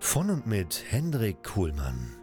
Von 0.00 0.30
und 0.30 0.46
mit 0.46 0.84
Hendrik 0.88 1.42
Kuhlmann. 1.42 2.14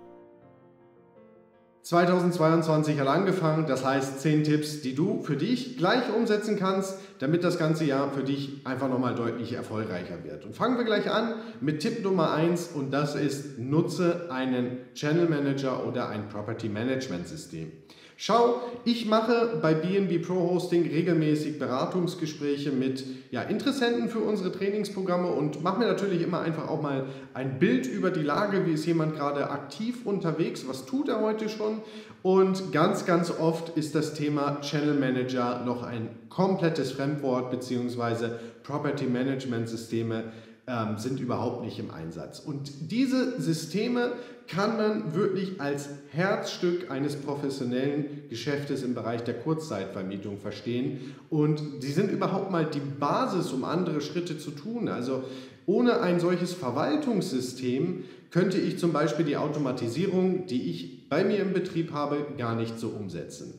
2022 1.84 3.00
hat 3.00 3.08
angefangen, 3.08 3.68
das 3.68 3.86
heißt 3.86 4.22
10 4.22 4.44
Tipps, 4.44 4.82
die 4.82 4.96
du 4.96 5.22
für 5.22 5.36
dich 5.36 5.78
gleich 5.78 6.12
umsetzen 6.12 6.58
kannst, 6.58 6.98
damit 7.20 7.44
das 7.44 7.60
ganze 7.60 7.84
Jahr 7.84 8.12
für 8.12 8.24
dich 8.24 8.66
einfach 8.66 8.90
nochmal 8.90 9.14
deutlich 9.14 9.54
erfolgreicher 9.54 10.24
wird. 10.24 10.46
Und 10.46 10.56
fangen 10.56 10.78
wir 10.78 10.86
gleich 10.86 11.12
an 11.12 11.36
mit 11.62 11.82
Tipp 11.82 12.04
Nummer 12.04 12.32
1 12.32 12.70
und 12.70 12.92
das 12.92 13.16
ist, 13.16 13.60
nutze 13.60 14.32
einen 14.32 14.78
Channel 14.96 15.30
Manager 15.30 15.86
oder 15.86 16.10
ein 16.10 16.28
Property 16.30 16.70
Management 16.70 17.28
System. 17.28 17.72
Schau, 18.18 18.62
ich 18.86 19.06
mache 19.08 19.60
bei 19.62 19.74
BNB 19.74 20.26
Pro 20.26 20.36
Hosting 20.36 20.84
regelmäßig 20.84 21.60
Beratungsgespräche 21.60 22.72
mit 22.72 23.04
ja, 23.30 23.42
Interessenten 23.42 24.08
für 24.08 24.20
unsere 24.20 24.54
Trainingsprogramme 24.54 25.28
und 25.28 25.62
mache 25.62 25.80
mir 25.80 25.88
natürlich 25.88 26.22
immer 26.22 26.40
einfach 26.40 26.70
auch 26.70 26.82
mal 26.82 27.08
ein 27.34 27.60
Bild 27.60 27.86
über 27.88 28.12
die 28.12 28.22
Lage, 28.22 28.66
wie 28.66 28.72
ist 28.72 28.86
jemand 28.86 29.18
gerade 29.18 29.50
aktiv 29.50 30.06
unterwegs, 30.06 30.66
was 30.66 30.86
tut 30.86 31.10
er 31.10 31.20
heute 31.20 31.50
schon? 31.50 31.82
Und 32.24 32.72
ganz, 32.72 33.06
ganz 33.06 33.32
oft 33.38 33.78
ist 33.78 33.96
das 33.96 34.14
Thema 34.14 34.62
Channel 34.62 34.94
Manager 34.94 35.64
noch 35.66 35.84
ein 35.84 36.08
komplettes 36.30 36.94
Fremdwort 36.94 37.52
beziehungsweise 37.52 38.40
Property 38.64 39.06
Management 39.06 39.68
Systeme 39.68 40.24
ähm, 40.68 40.98
sind 40.98 41.20
überhaupt 41.20 41.64
nicht 41.64 41.80
im 41.80 41.92
Einsatz. 41.92 42.40
Und 42.40 42.72
diese 42.92 43.40
Systeme 43.40 44.14
kann 44.48 44.78
man 44.78 45.16
wirklich 45.16 45.62
als 45.62 45.90
Herzstück 46.12 46.92
eines 46.92 47.16
professionellen 47.16 48.24
Geschäftes 48.30 48.84
im 48.84 48.94
Bereich 48.94 49.24
der 49.24 49.36
Kurzzeitvermietung 49.36 50.40
verstehen. 50.40 51.16
Und 51.30 51.62
sie 51.80 51.92
sind 51.92 52.12
überhaupt 52.12 52.52
mal 52.52 52.66
die 52.66 52.80
Basis, 52.80 53.52
um 53.52 53.64
andere 53.64 54.02
Schritte 54.02 54.38
zu 54.38 54.52
tun. 54.52 54.88
Also 54.88 55.24
ohne 55.66 56.02
ein 56.02 56.20
solches 56.20 56.54
Verwaltungssystem 56.54 58.04
könnte 58.32 58.58
ich 58.58 58.78
zum 58.78 58.92
Beispiel 58.92 59.26
die 59.26 59.38
Automatisierung, 59.38 60.46
die 60.48 60.70
ich 60.70 61.10
bei 61.10 61.24
mir 61.24 61.40
im 61.40 61.54
Betrieb 61.54 61.92
habe, 61.92 62.26
gar 62.38 62.56
nicht 62.56 62.80
so 62.80 62.90
umsetzen. 62.90 63.54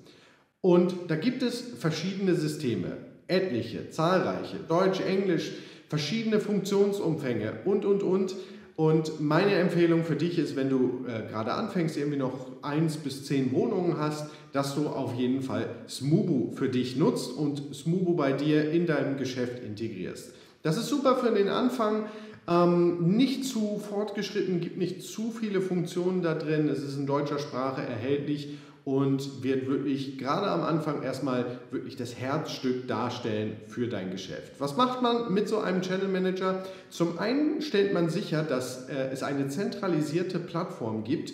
Und 0.61 0.95
da 1.09 1.17
gibt 1.17 1.43
es 1.43 1.61
verschiedene 1.61 2.35
Systeme, 2.35 2.97
etliche, 3.29 3.91
zahlreiche, 3.91 4.59
Deutsch, 4.69 5.01
Englisch, 5.01 5.53
verschiedene 5.89 6.41
Funktionsumfänge 6.41 7.61
und, 7.65 7.85
und, 7.85 8.03
und. 8.03 8.35
Und 8.77 9.21
meine 9.23 9.55
Empfehlung 9.55 10.05
für 10.05 10.17
dich 10.17 10.39
ist, 10.39 10.55
wenn 10.55 10.69
du 10.69 11.07
äh, 11.09 11.27
gerade 11.31 11.55
anfängst, 11.55 11.97
irgendwie 11.97 12.19
noch 12.19 12.63
eins 12.63 12.99
bis 12.99 13.25
zehn 13.25 13.53
Wohnungen 13.53 13.97
hast, 13.97 14.29
dass 14.53 14.75
du 14.75 14.89
auf 14.89 15.15
jeden 15.15 15.41
Fall 15.41 15.67
Smubu 15.89 16.53
für 16.53 16.69
dich 16.69 16.97
nutzt 16.97 17.33
und 17.33 17.75
Smubu 17.75 18.15
bei 18.17 18.33
dir 18.33 18.71
in 18.71 18.87
deinem 18.87 19.17
Geschäft 19.17 19.65
integrierst. 19.65 20.35
Das 20.63 20.77
ist 20.77 20.89
super 20.89 21.17
für 21.17 21.31
den 21.31 21.49
Anfang. 21.49 22.05
Ähm, 22.49 23.17
nicht 23.17 23.45
zu 23.45 23.79
fortgeschritten, 23.79 24.61
gibt 24.61 24.77
nicht 24.77 25.03
zu 25.03 25.31
viele 25.31 25.63
Funktionen 25.63 26.23
da 26.23 26.35
drin. 26.35 26.69
Es 26.69 26.83
ist 26.83 26.97
in 26.99 27.07
deutscher 27.07 27.39
Sprache 27.39 27.81
erhältlich 27.81 28.59
und 28.87 29.43
wird 29.43 29.67
wirklich 29.67 30.17
gerade 30.17 30.47
am 30.47 30.63
Anfang 30.63 31.03
erstmal 31.03 31.59
wirklich 31.73 31.97
das 31.97 32.15
Herzstück 32.21 32.87
darstellen 32.87 33.57
für 33.67 33.89
dein 33.89 34.13
Geschäft. 34.13 34.53
Was 34.61 34.77
macht 34.77 35.03
man 35.03 35.35
mit 35.35 35.49
so 35.49 35.59
einem 35.59 35.83
Channel 35.83 36.07
Manager? 36.07 36.63
Zum 36.89 37.19
einen 37.19 37.63
stellt 37.63 37.93
man 37.93 38.11
sicher, 38.11 38.45
dass 38.45 38.89
äh, 38.89 39.09
es 39.13 39.25
eine 39.25 39.49
zentralisierte 39.49 40.39
Plattform 40.39 41.03
gibt, 41.03 41.33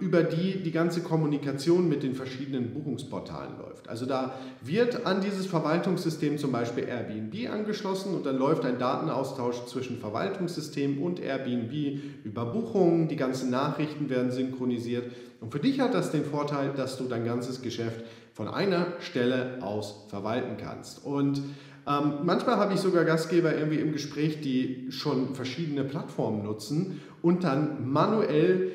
über 0.00 0.22
die 0.22 0.62
die 0.62 0.72
ganze 0.72 1.02
Kommunikation 1.02 1.86
mit 1.86 2.02
den 2.02 2.14
verschiedenen 2.14 2.72
Buchungsportalen 2.72 3.58
läuft. 3.58 3.90
Also 3.90 4.06
da 4.06 4.38
wird 4.62 5.04
an 5.04 5.20
dieses 5.20 5.44
Verwaltungssystem 5.44 6.38
zum 6.38 6.50
Beispiel 6.50 6.84
Airbnb 6.84 7.50
angeschlossen 7.52 8.14
und 8.14 8.24
dann 8.24 8.38
läuft 8.38 8.64
ein 8.64 8.78
Datenaustausch 8.78 9.66
zwischen 9.66 9.98
Verwaltungssystem 9.98 11.02
und 11.02 11.20
Airbnb 11.20 12.00
über 12.24 12.46
Buchungen. 12.46 13.08
Die 13.08 13.16
ganzen 13.16 13.50
Nachrichten 13.50 14.08
werden 14.08 14.30
synchronisiert. 14.30 15.12
Und 15.42 15.52
für 15.52 15.60
dich 15.60 15.78
hat 15.78 15.92
das 15.92 16.10
den 16.10 16.24
Vorteil, 16.24 16.72
dass 16.74 16.96
du 16.96 17.04
dein 17.04 17.26
ganzes 17.26 17.60
Geschäft 17.60 18.02
von 18.32 18.48
einer 18.48 18.86
Stelle 19.00 19.58
aus 19.60 20.06
verwalten 20.08 20.56
kannst. 20.56 21.04
Und 21.04 21.42
ähm, 21.86 22.20
manchmal 22.22 22.56
habe 22.56 22.72
ich 22.72 22.80
sogar 22.80 23.04
Gastgeber 23.04 23.54
irgendwie 23.54 23.78
im 23.78 23.92
Gespräch, 23.92 24.40
die 24.40 24.86
schon 24.90 25.34
verschiedene 25.34 25.84
Plattformen 25.84 26.42
nutzen 26.42 27.02
und 27.20 27.44
dann 27.44 27.90
manuell 27.90 28.72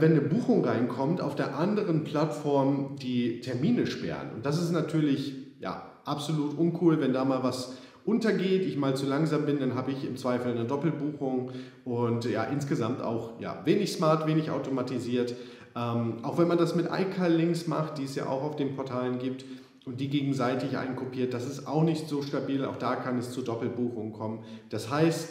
wenn 0.00 0.12
eine 0.12 0.20
Buchung 0.20 0.64
reinkommt, 0.64 1.20
auf 1.20 1.34
der 1.34 1.56
anderen 1.56 2.04
Plattform 2.04 2.96
die 3.00 3.40
Termine 3.40 3.86
sperren. 3.86 4.30
Und 4.34 4.46
das 4.46 4.62
ist 4.62 4.72
natürlich 4.72 5.34
ja, 5.60 5.90
absolut 6.04 6.56
uncool, 6.58 7.00
wenn 7.00 7.12
da 7.12 7.24
mal 7.24 7.42
was 7.42 7.76
untergeht, 8.04 8.64
ich 8.66 8.76
mal 8.76 8.96
zu 8.96 9.06
langsam 9.06 9.46
bin, 9.46 9.60
dann 9.60 9.74
habe 9.74 9.92
ich 9.92 10.04
im 10.04 10.16
Zweifel 10.16 10.52
eine 10.52 10.64
Doppelbuchung 10.64 11.52
und 11.84 12.24
ja, 12.24 12.44
insgesamt 12.44 13.00
auch 13.00 13.40
ja, 13.40 13.62
wenig 13.64 13.92
smart, 13.92 14.26
wenig 14.26 14.50
automatisiert. 14.50 15.34
Ähm, 15.76 16.16
auch 16.22 16.38
wenn 16.38 16.48
man 16.48 16.58
das 16.58 16.74
mit 16.74 16.86
iCal-Links 16.86 17.66
macht, 17.66 17.98
die 17.98 18.04
es 18.04 18.14
ja 18.14 18.26
auch 18.26 18.42
auf 18.42 18.56
den 18.56 18.74
Portalen 18.74 19.18
gibt 19.18 19.44
und 19.86 20.00
die 20.00 20.08
gegenseitig 20.08 20.76
einkopiert, 20.76 21.32
das 21.32 21.46
ist 21.46 21.66
auch 21.66 21.82
nicht 21.82 22.08
so 22.08 22.22
stabil, 22.22 22.64
auch 22.64 22.76
da 22.76 22.96
kann 22.96 23.18
es 23.18 23.32
zu 23.32 23.42
Doppelbuchungen 23.42 24.12
kommen. 24.12 24.44
Das 24.68 24.90
heißt, 24.90 25.30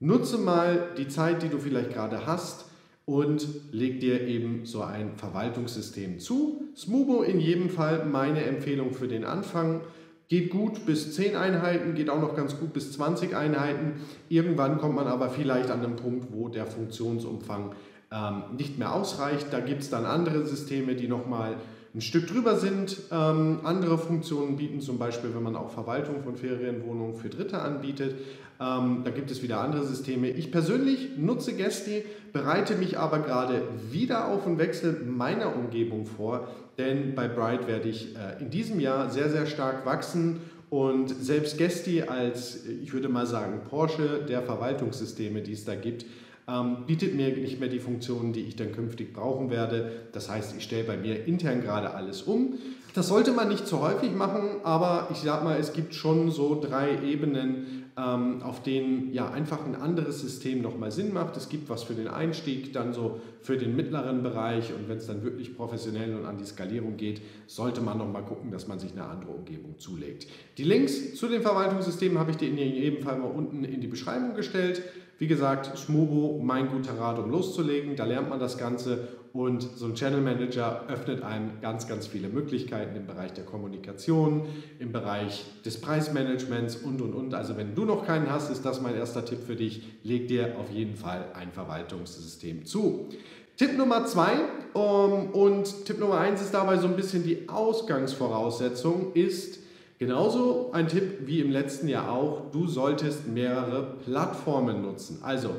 nutze 0.00 0.38
mal 0.38 0.88
die 0.96 1.08
Zeit, 1.08 1.42
die 1.42 1.48
du 1.48 1.58
vielleicht 1.58 1.92
gerade 1.92 2.26
hast, 2.26 2.65
und 3.06 3.46
leg 3.70 4.00
dir 4.00 4.26
eben 4.26 4.66
so 4.66 4.82
ein 4.82 5.16
Verwaltungssystem 5.16 6.18
zu. 6.18 6.64
Smubo 6.76 7.22
in 7.22 7.40
jedem 7.40 7.70
Fall 7.70 8.04
meine 8.04 8.44
Empfehlung 8.44 8.92
für 8.92 9.08
den 9.08 9.24
Anfang. 9.24 9.80
Geht 10.28 10.50
gut 10.50 10.84
bis 10.86 11.14
10 11.14 11.36
Einheiten, 11.36 11.94
geht 11.94 12.10
auch 12.10 12.20
noch 12.20 12.34
ganz 12.34 12.58
gut 12.58 12.72
bis 12.72 12.92
20 12.92 13.34
Einheiten. 13.36 14.00
Irgendwann 14.28 14.78
kommt 14.78 14.96
man 14.96 15.06
aber 15.06 15.30
vielleicht 15.30 15.70
an 15.70 15.82
den 15.82 15.94
Punkt, 15.94 16.32
wo 16.32 16.48
der 16.48 16.66
Funktionsumfang 16.66 17.76
ähm, 18.10 18.42
nicht 18.56 18.76
mehr 18.76 18.92
ausreicht. 18.92 19.52
Da 19.52 19.60
gibt 19.60 19.82
es 19.82 19.90
dann 19.90 20.04
andere 20.04 20.44
Systeme, 20.44 20.96
die 20.96 21.06
nochmal 21.06 21.58
ein 21.96 22.02
Stück 22.02 22.26
drüber 22.26 22.56
sind. 22.56 22.98
Ähm, 23.10 23.60
andere 23.64 23.96
Funktionen 23.96 24.56
bieten 24.56 24.80
zum 24.80 24.98
Beispiel, 24.98 25.34
wenn 25.34 25.42
man 25.42 25.56
auch 25.56 25.70
Verwaltung 25.70 26.22
von 26.22 26.36
Ferienwohnungen 26.36 27.14
für 27.14 27.30
Dritte 27.30 27.58
anbietet. 27.60 28.14
Ähm, 28.60 29.00
da 29.04 29.10
gibt 29.10 29.30
es 29.30 29.42
wieder 29.42 29.60
andere 29.60 29.84
Systeme. 29.84 30.28
Ich 30.28 30.52
persönlich 30.52 31.16
nutze 31.16 31.54
Gesti, 31.54 32.04
bereite 32.34 32.76
mich 32.76 32.98
aber 32.98 33.20
gerade 33.20 33.62
wieder 33.90 34.28
auf 34.28 34.44
den 34.44 34.58
Wechsel 34.58 35.04
meiner 35.06 35.56
Umgebung 35.56 36.04
vor, 36.04 36.48
denn 36.76 37.14
bei 37.14 37.28
Bright 37.28 37.66
werde 37.66 37.88
ich 37.88 38.14
äh, 38.14 38.42
in 38.42 38.50
diesem 38.50 38.78
Jahr 38.78 39.10
sehr, 39.10 39.30
sehr 39.30 39.46
stark 39.46 39.86
wachsen 39.86 40.40
und 40.68 41.08
selbst 41.08 41.56
Gesti 41.56 42.02
als, 42.02 42.66
ich 42.66 42.92
würde 42.92 43.08
mal 43.08 43.26
sagen, 43.26 43.60
Porsche 43.68 44.24
der 44.28 44.42
Verwaltungssysteme, 44.42 45.40
die 45.40 45.52
es 45.52 45.64
da 45.64 45.74
gibt, 45.74 46.04
ähm, 46.48 46.84
bietet 46.86 47.14
mir 47.14 47.36
nicht 47.36 47.60
mehr 47.60 47.68
die 47.68 47.80
Funktionen, 47.80 48.32
die 48.32 48.40
ich 48.40 48.56
dann 48.56 48.72
künftig 48.72 49.12
brauchen 49.12 49.50
werde. 49.50 49.90
Das 50.12 50.30
heißt, 50.30 50.56
ich 50.56 50.64
stelle 50.64 50.84
bei 50.84 50.96
mir 50.96 51.26
intern 51.26 51.60
gerade 51.62 51.94
alles 51.94 52.22
um. 52.22 52.54
Das 52.94 53.08
sollte 53.08 53.32
man 53.32 53.48
nicht 53.48 53.66
zu 53.66 53.82
häufig 53.82 54.14
machen, 54.14 54.60
aber 54.62 55.08
ich 55.10 55.18
sag 55.18 55.44
mal, 55.44 55.58
es 55.58 55.74
gibt 55.74 55.94
schon 55.94 56.30
so 56.30 56.58
drei 56.58 56.98
Ebenen, 57.04 57.84
ähm, 57.98 58.42
auf 58.42 58.62
denen 58.62 59.12
ja 59.12 59.30
einfach 59.30 59.66
ein 59.66 59.74
anderes 59.74 60.20
System 60.20 60.62
nochmal 60.62 60.90
Sinn 60.90 61.12
macht. 61.12 61.36
Es 61.36 61.48
gibt 61.48 61.68
was 61.68 61.82
für 61.82 61.94
den 61.94 62.08
Einstieg, 62.08 62.72
dann 62.72 62.94
so 62.94 63.20
für 63.42 63.58
den 63.58 63.76
mittleren 63.76 64.22
Bereich 64.22 64.72
und 64.72 64.88
wenn 64.88 64.96
es 64.96 65.06
dann 65.06 65.22
wirklich 65.22 65.56
professionell 65.56 66.14
und 66.14 66.24
an 66.24 66.38
die 66.38 66.44
Skalierung 66.44 66.96
geht, 66.96 67.20
sollte 67.46 67.82
man 67.82 67.98
nochmal 67.98 68.22
gucken, 68.22 68.50
dass 68.50 68.66
man 68.66 68.78
sich 68.78 68.92
eine 68.92 69.04
andere 69.04 69.32
Umgebung 69.32 69.78
zulegt. 69.78 70.26
Die 70.56 70.64
Links 70.64 71.16
zu 71.16 71.28
den 71.28 71.42
Verwaltungssystemen 71.42 72.18
habe 72.18 72.30
ich 72.30 72.38
dir 72.38 72.48
in 72.48 72.56
jedem 72.56 73.02
Fall 73.02 73.18
mal 73.18 73.30
unten 73.30 73.64
in 73.64 73.80
die 73.80 73.88
Beschreibung 73.88 74.34
gestellt. 74.34 74.82
Wie 75.18 75.26
gesagt, 75.26 75.78
Schmobo, 75.78 76.40
mein 76.42 76.68
guter 76.68 76.98
Rat, 76.98 77.18
um 77.18 77.30
loszulegen. 77.30 77.96
Da 77.96 78.04
lernt 78.04 78.28
man 78.28 78.38
das 78.38 78.58
Ganze 78.58 79.08
und 79.32 79.62
so 79.62 79.86
ein 79.86 79.94
Channel 79.94 80.20
Manager 80.20 80.84
öffnet 80.88 81.22
einem 81.22 81.60
ganz, 81.60 81.86
ganz 81.86 82.06
viele 82.06 82.28
Möglichkeiten 82.28 82.96
im 82.96 83.06
Bereich 83.06 83.32
der 83.32 83.44
Kommunikation, 83.44 84.46
im 84.78 84.92
Bereich 84.92 85.44
des 85.64 85.80
Preismanagements 85.80 86.76
und, 86.76 87.00
und, 87.00 87.14
und. 87.14 87.34
Also 87.34 87.56
wenn 87.56 87.74
du 87.74 87.84
noch 87.84 88.06
keinen 88.06 88.30
hast, 88.30 88.50
ist 88.50 88.64
das 88.64 88.80
mein 88.80 88.94
erster 88.94 89.24
Tipp 89.24 89.40
für 89.46 89.56
dich. 89.56 89.82
Leg 90.02 90.28
dir 90.28 90.58
auf 90.58 90.70
jeden 90.70 90.96
Fall 90.96 91.26
ein 91.34 91.52
Verwaltungssystem 91.52 92.64
zu. 92.64 93.08
Tipp 93.56 93.76
Nummer 93.76 94.04
zwei 94.06 94.32
um, 94.74 95.30
und 95.30 95.86
Tipp 95.86 95.98
Nummer 95.98 96.18
eins 96.18 96.42
ist 96.42 96.52
dabei 96.52 96.76
so 96.76 96.86
ein 96.86 96.96
bisschen 96.96 97.22
die 97.22 97.48
Ausgangsvoraussetzung, 97.48 99.12
ist 99.14 99.60
genauso 99.98 100.70
ein 100.72 100.88
Tipp 100.88 101.26
wie 101.26 101.40
im 101.40 101.50
letzten 101.50 101.88
Jahr 101.88 102.10
auch, 102.10 102.50
du 102.52 102.66
solltest 102.66 103.26
mehrere 103.26 103.96
Plattformen 104.04 104.82
nutzen. 104.82 105.20
Also 105.22 105.50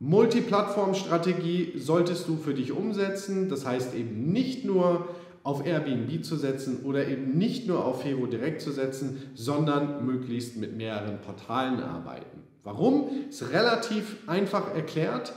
Multiplattform-Strategie 0.00 1.74
solltest 1.76 2.28
du 2.28 2.36
für 2.36 2.54
dich 2.54 2.72
umsetzen, 2.72 3.48
das 3.48 3.64
heißt 3.64 3.94
eben 3.94 4.32
nicht 4.32 4.64
nur 4.64 5.08
auf 5.44 5.66
Airbnb 5.66 6.24
zu 6.24 6.36
setzen 6.36 6.84
oder 6.84 7.06
eben 7.06 7.36
nicht 7.36 7.68
nur 7.68 7.84
auf 7.84 8.02
Fevo 8.02 8.26
direkt 8.26 8.62
zu 8.62 8.72
setzen, 8.72 9.22
sondern 9.34 10.04
möglichst 10.04 10.56
mit 10.56 10.76
mehreren 10.76 11.20
Portalen 11.20 11.80
arbeiten. 11.80 12.40
Warum? 12.64 13.10
Ist 13.28 13.52
relativ 13.52 14.16
einfach 14.26 14.74
erklärt. 14.74 15.34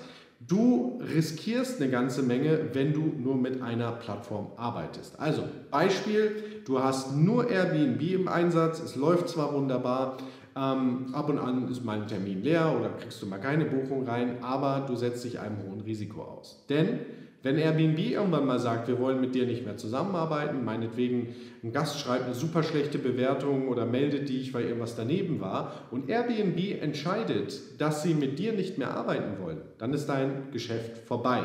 Du 0.48 1.02
riskierst 1.14 1.82
eine 1.82 1.92
ganze 1.92 2.24
Menge, 2.24 2.70
wenn 2.72 2.94
du 2.94 3.02
nur 3.18 3.36
mit 3.36 3.62
einer 3.62 3.92
Plattform 3.92 4.48
arbeitest. 4.56 5.20
Also 5.20 5.44
Beispiel, 5.70 6.62
du 6.66 6.82
hast 6.82 7.18
nur 7.18 7.50
Airbnb 7.50 8.02
im 8.02 8.28
Einsatz, 8.30 8.80
es 8.80 8.96
läuft 8.96 9.28
zwar 9.28 9.54
wunderbar, 9.54 10.18
ähm, 10.56 11.14
ab 11.14 11.28
und 11.28 11.38
an 11.38 11.70
ist 11.70 11.84
mal 11.84 12.02
ein 12.02 12.08
Termin 12.08 12.44
leer 12.44 12.74
oder 12.80 12.90
kriegst 12.90 13.22
du 13.22 13.26
mal 13.26 13.40
keine 13.40 13.66
Buchung 13.66 14.08
rein, 14.08 14.38
aber 14.42 14.86
du 14.88 14.96
setzt 14.96 15.26
dich 15.26 15.40
einem 15.40 15.58
hohen 15.64 15.82
Risiko 15.82 16.22
aus. 16.22 16.66
Denn 16.70 17.00
wenn 17.44 17.57
Airbnb 17.57 18.00
irgendwann 18.00 18.45
mal 18.45 18.60
sagt, 18.60 18.88
wir 18.88 19.00
wollen 19.00 19.22
mit 19.22 19.36
dir 19.36 19.45
nicht 19.45 19.63
mehr 19.63 19.78
zusammenarbeiten, 19.78 20.66
meinetwegen 20.66 21.36
ein 21.63 21.72
Gast 21.72 22.00
schreibt 22.00 22.25
eine 22.25 22.34
super 22.34 22.63
schlechte 22.63 22.98
Bewertung 22.98 23.68
oder 23.68 23.86
meldet 23.86 24.30
dich, 24.30 24.54
weil 24.54 24.66
irgendwas 24.66 24.95
daneben 24.95 25.39
war 25.39 25.74
und 25.92 26.10
Airbnb 26.10 26.81
entscheidet, 26.81 27.80
dass 27.80 28.01
sie 28.04 28.16
mit 28.16 28.39
dir 28.39 28.54
nicht 28.54 28.78
mehr 28.78 28.92
arbeiten 28.92 29.42
wollen, 29.42 29.62
dann 29.78 29.94
ist 29.94 30.07
dein 30.07 30.51
Geschäft 30.51 30.98
vorbei. 31.07 31.44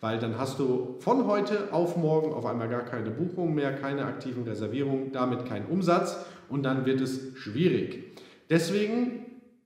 Weil 0.00 0.18
dann 0.18 0.38
hast 0.38 0.58
du 0.58 0.96
von 0.98 1.26
heute 1.26 1.72
auf 1.72 1.96
morgen 1.96 2.32
auf 2.32 2.44
einmal 2.44 2.68
gar 2.68 2.84
keine 2.84 3.10
Buchung 3.10 3.54
mehr, 3.54 3.72
keine 3.72 4.04
aktiven 4.04 4.44
Reservierungen, 4.44 5.12
damit 5.12 5.46
keinen 5.46 5.66
Umsatz 5.66 6.18
und 6.48 6.62
dann 6.62 6.84
wird 6.84 7.00
es 7.00 7.32
schwierig. 7.36 8.18
Deswegen 8.50 9.23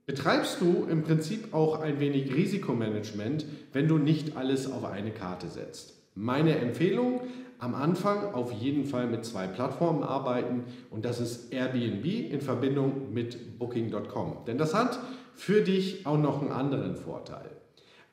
betreibst 0.09 0.63
du 0.63 0.87
im 0.91 1.03
Prinzip 1.03 1.53
auch 1.53 1.81
ein 1.81 2.01
wenig 2.01 2.35
Risikomanagement, 2.35 3.45
wenn 3.75 3.89
du 3.89 3.99
nicht 3.99 4.39
alles 4.39 4.73
auf 4.73 4.87
eine 4.87 5.11
Karte 5.11 5.49
setzt. 5.49 6.01
Meine 6.15 6.57
Empfehlung, 6.57 7.21
am 7.59 7.75
Anfang 7.75 8.33
auf 8.33 8.51
jeden 8.51 8.87
Fall 8.87 9.07
mit 9.07 9.27
zwei 9.27 9.47
Plattformen 9.47 10.03
arbeiten 10.03 10.65
und 10.89 11.05
das 11.05 11.21
ist 11.21 11.53
Airbnb 11.53 12.07
in 12.07 12.41
Verbindung 12.41 13.13
mit 13.13 13.59
Booking.com. 13.59 14.47
Denn 14.47 14.57
das 14.57 14.73
hat 14.73 14.99
für 15.35 15.61
dich 15.61 16.07
auch 16.07 16.17
noch 16.17 16.41
einen 16.41 16.53
anderen 16.53 16.97
Vorteil. 16.97 17.51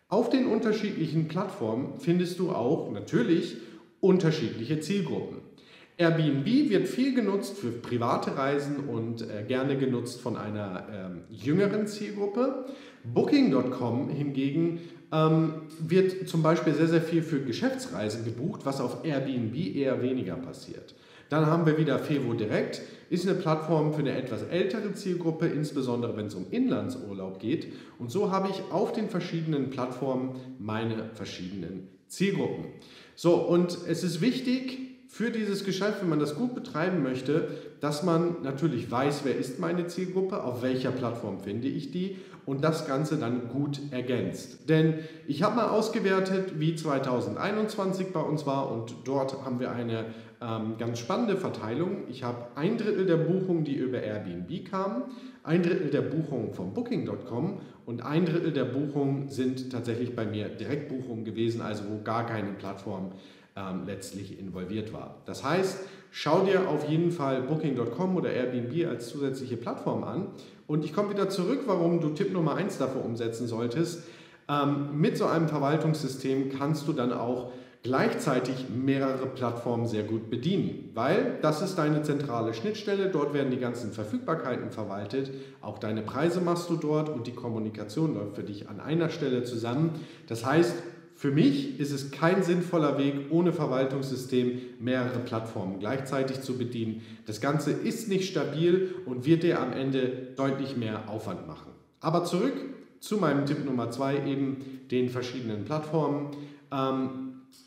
Auf 0.09 0.29
den 0.29 0.47
unterschiedlichen 0.47 1.29
Plattformen 1.29 1.97
findest 2.01 2.39
du 2.39 2.51
auch 2.51 2.91
natürlich 2.91 3.55
unterschiedliche 4.01 4.81
Zielgruppen. 4.81 5.44
Airbnb 5.97 6.45
wird 6.69 6.87
viel 6.87 7.13
genutzt 7.15 7.57
für 7.57 7.71
private 7.71 8.35
Reisen 8.35 8.89
und 8.89 9.21
äh, 9.21 9.43
gerne 9.47 9.77
genutzt 9.77 10.19
von 10.19 10.35
einer 10.35 10.87
ähm, 10.93 11.21
jüngeren 11.29 11.87
Zielgruppe. 11.87 12.65
Booking.com 13.05 14.09
hingegen 14.09 14.81
ähm, 15.13 15.53
wird 15.79 16.27
zum 16.27 16.41
Beispiel 16.41 16.73
sehr, 16.73 16.87
sehr 16.87 17.01
viel 17.01 17.21
für 17.21 17.39
Geschäftsreisen 17.39 18.25
gebucht, 18.25 18.61
was 18.65 18.81
auf 18.81 19.05
Airbnb 19.05 19.55
eher 19.55 20.01
weniger 20.01 20.35
passiert. 20.35 20.95
Dann 21.29 21.45
haben 21.45 21.65
wir 21.65 21.77
wieder 21.77 21.97
Fevo 21.99 22.33
Direct, 22.33 22.81
ist 23.09 23.27
eine 23.27 23.39
Plattform 23.39 23.93
für 23.93 23.99
eine 23.99 24.15
etwas 24.15 24.43
ältere 24.43 24.93
Zielgruppe, 24.93 25.47
insbesondere 25.47 26.15
wenn 26.17 26.27
es 26.27 26.35
um 26.35 26.45
Inlandsurlaub 26.51 27.39
geht. 27.39 27.71
Und 27.99 28.11
so 28.11 28.31
habe 28.31 28.49
ich 28.49 28.61
auf 28.71 28.91
den 28.91 29.09
verschiedenen 29.09 29.69
Plattformen 29.69 30.35
meine 30.59 31.09
verschiedenen 31.13 31.87
Zielgruppen. 32.07 32.65
So, 33.15 33.35
und 33.35 33.77
es 33.87 34.03
ist 34.03 34.21
wichtig, 34.21 34.84
für 35.07 35.31
dieses 35.31 35.63
Geschäft, 35.63 36.01
wenn 36.01 36.09
man 36.09 36.19
das 36.19 36.35
gut 36.35 36.55
betreiben 36.55 37.03
möchte, 37.03 37.47
dass 37.79 38.03
man 38.03 38.37
natürlich 38.43 38.89
weiß, 38.89 39.21
wer 39.23 39.37
ist 39.37 39.59
meine 39.59 39.87
Zielgruppe, 39.87 40.43
auf 40.43 40.61
welcher 40.61 40.91
Plattform 40.91 41.39
finde 41.39 41.67
ich 41.67 41.91
die 41.91 42.17
und 42.45 42.63
das 42.63 42.87
Ganze 42.87 43.17
dann 43.17 43.49
gut 43.49 43.79
ergänzt. 43.91 44.69
Denn 44.69 44.95
ich 45.27 45.43
habe 45.43 45.55
mal 45.55 45.69
ausgewertet, 45.69 46.59
wie 46.59 46.75
2021 46.75 48.13
bei 48.13 48.19
uns 48.19 48.45
war 48.45 48.71
und 48.71 48.95
dort 49.05 49.43
haben 49.45 49.59
wir 49.59 49.71
eine 49.71 50.05
ähm, 50.41 50.75
ganz 50.77 50.99
spannende 50.99 51.37
Verteilung. 51.37 52.03
Ich 52.09 52.23
habe 52.23 52.47
ein 52.55 52.77
Drittel 52.77 53.05
der 53.05 53.17
Buchungen, 53.17 53.63
die 53.63 53.75
über 53.75 54.01
Airbnb 54.01 54.69
kamen, 54.69 55.03
ein 55.43 55.63
Drittel 55.63 55.89
der 55.89 56.01
Buchungen 56.01 56.53
von 56.53 56.73
Booking.com 56.73 57.59
und 57.85 58.03
ein 58.03 58.25
Drittel 58.25 58.51
der 58.51 58.65
Buchungen 58.65 59.29
sind 59.29 59.71
tatsächlich 59.71 60.15
bei 60.15 60.25
mir 60.25 60.49
Direktbuchungen 60.49 61.25
gewesen, 61.25 61.61
also 61.61 61.83
wo 61.89 62.03
gar 62.03 62.25
keine 62.25 62.51
Plattform 62.53 63.11
ähm, 63.55 63.83
letztlich 63.85 64.37
involviert 64.39 64.93
war. 64.93 65.21
Das 65.25 65.43
heißt, 65.43 65.79
schau 66.11 66.43
dir 66.43 66.67
auf 66.67 66.87
jeden 66.89 67.11
Fall 67.11 67.41
Booking.com 67.41 68.15
oder 68.15 68.31
Airbnb 68.31 68.87
als 68.87 69.09
zusätzliche 69.09 69.57
Plattform 69.57 70.03
an. 70.03 70.27
Und 70.67 70.83
ich 70.83 70.93
komme 70.93 71.11
wieder 71.11 71.29
zurück, 71.29 71.61
warum 71.65 72.01
du 72.01 72.09
Tipp 72.09 72.33
Nummer 72.33 72.55
1 72.55 72.77
dafür 72.77 73.05
umsetzen 73.05 73.47
solltest. 73.47 74.03
Ähm, 74.47 74.99
mit 74.99 75.17
so 75.17 75.25
einem 75.25 75.47
Verwaltungssystem 75.47 76.49
kannst 76.57 76.87
du 76.87 76.93
dann 76.93 77.13
auch 77.13 77.51
gleichzeitig 77.85 78.65
mehrere 78.67 79.27
Plattformen 79.27 79.85
sehr 79.85 80.01
gut 80.01 80.31
bedienen, 80.31 80.89
weil 80.95 81.37
das 81.43 81.61
ist 81.61 81.75
deine 81.75 82.01
zentrale 82.01 82.55
Schnittstelle, 82.55 83.11
dort 83.11 83.35
werden 83.35 83.51
die 83.51 83.59
ganzen 83.59 83.91
Verfügbarkeiten 83.91 84.71
verwaltet, 84.71 85.29
auch 85.61 85.77
deine 85.77 86.01
Preise 86.01 86.41
machst 86.41 86.67
du 86.71 86.77
dort 86.77 87.09
und 87.09 87.27
die 87.27 87.33
Kommunikation 87.33 88.15
läuft 88.15 88.37
für 88.37 88.43
dich 88.43 88.69
an 88.69 88.79
einer 88.79 89.09
Stelle 89.09 89.43
zusammen. 89.43 89.91
Das 90.27 90.43
heißt, 90.43 90.73
für 91.15 91.31
mich 91.31 91.79
ist 91.79 91.91
es 91.91 92.11
kein 92.11 92.43
sinnvoller 92.43 92.97
Weg, 92.97 93.31
ohne 93.31 93.53
Verwaltungssystem 93.53 94.59
mehrere 94.79 95.19
Plattformen 95.19 95.79
gleichzeitig 95.79 96.41
zu 96.41 96.57
bedienen. 96.57 97.01
Das 97.25 97.39
Ganze 97.39 97.71
ist 97.71 98.09
nicht 98.09 98.29
stabil 98.29 98.93
und 99.05 99.25
wird 99.25 99.43
dir 99.43 99.61
am 99.61 99.71
Ende 99.71 100.33
deutlich 100.35 100.75
mehr 100.75 101.09
Aufwand 101.09 101.47
machen. 101.47 101.71
Aber 102.01 102.25
zurück 102.25 102.53
zu 102.99 103.17
meinem 103.17 103.45
Tipp 103.45 103.63
Nummer 103.63 103.91
zwei, 103.91 104.27
eben 104.27 104.81
den 104.91 105.09
verschiedenen 105.09 105.63
Plattformen. 105.63 106.31
Ähm, 106.71 107.25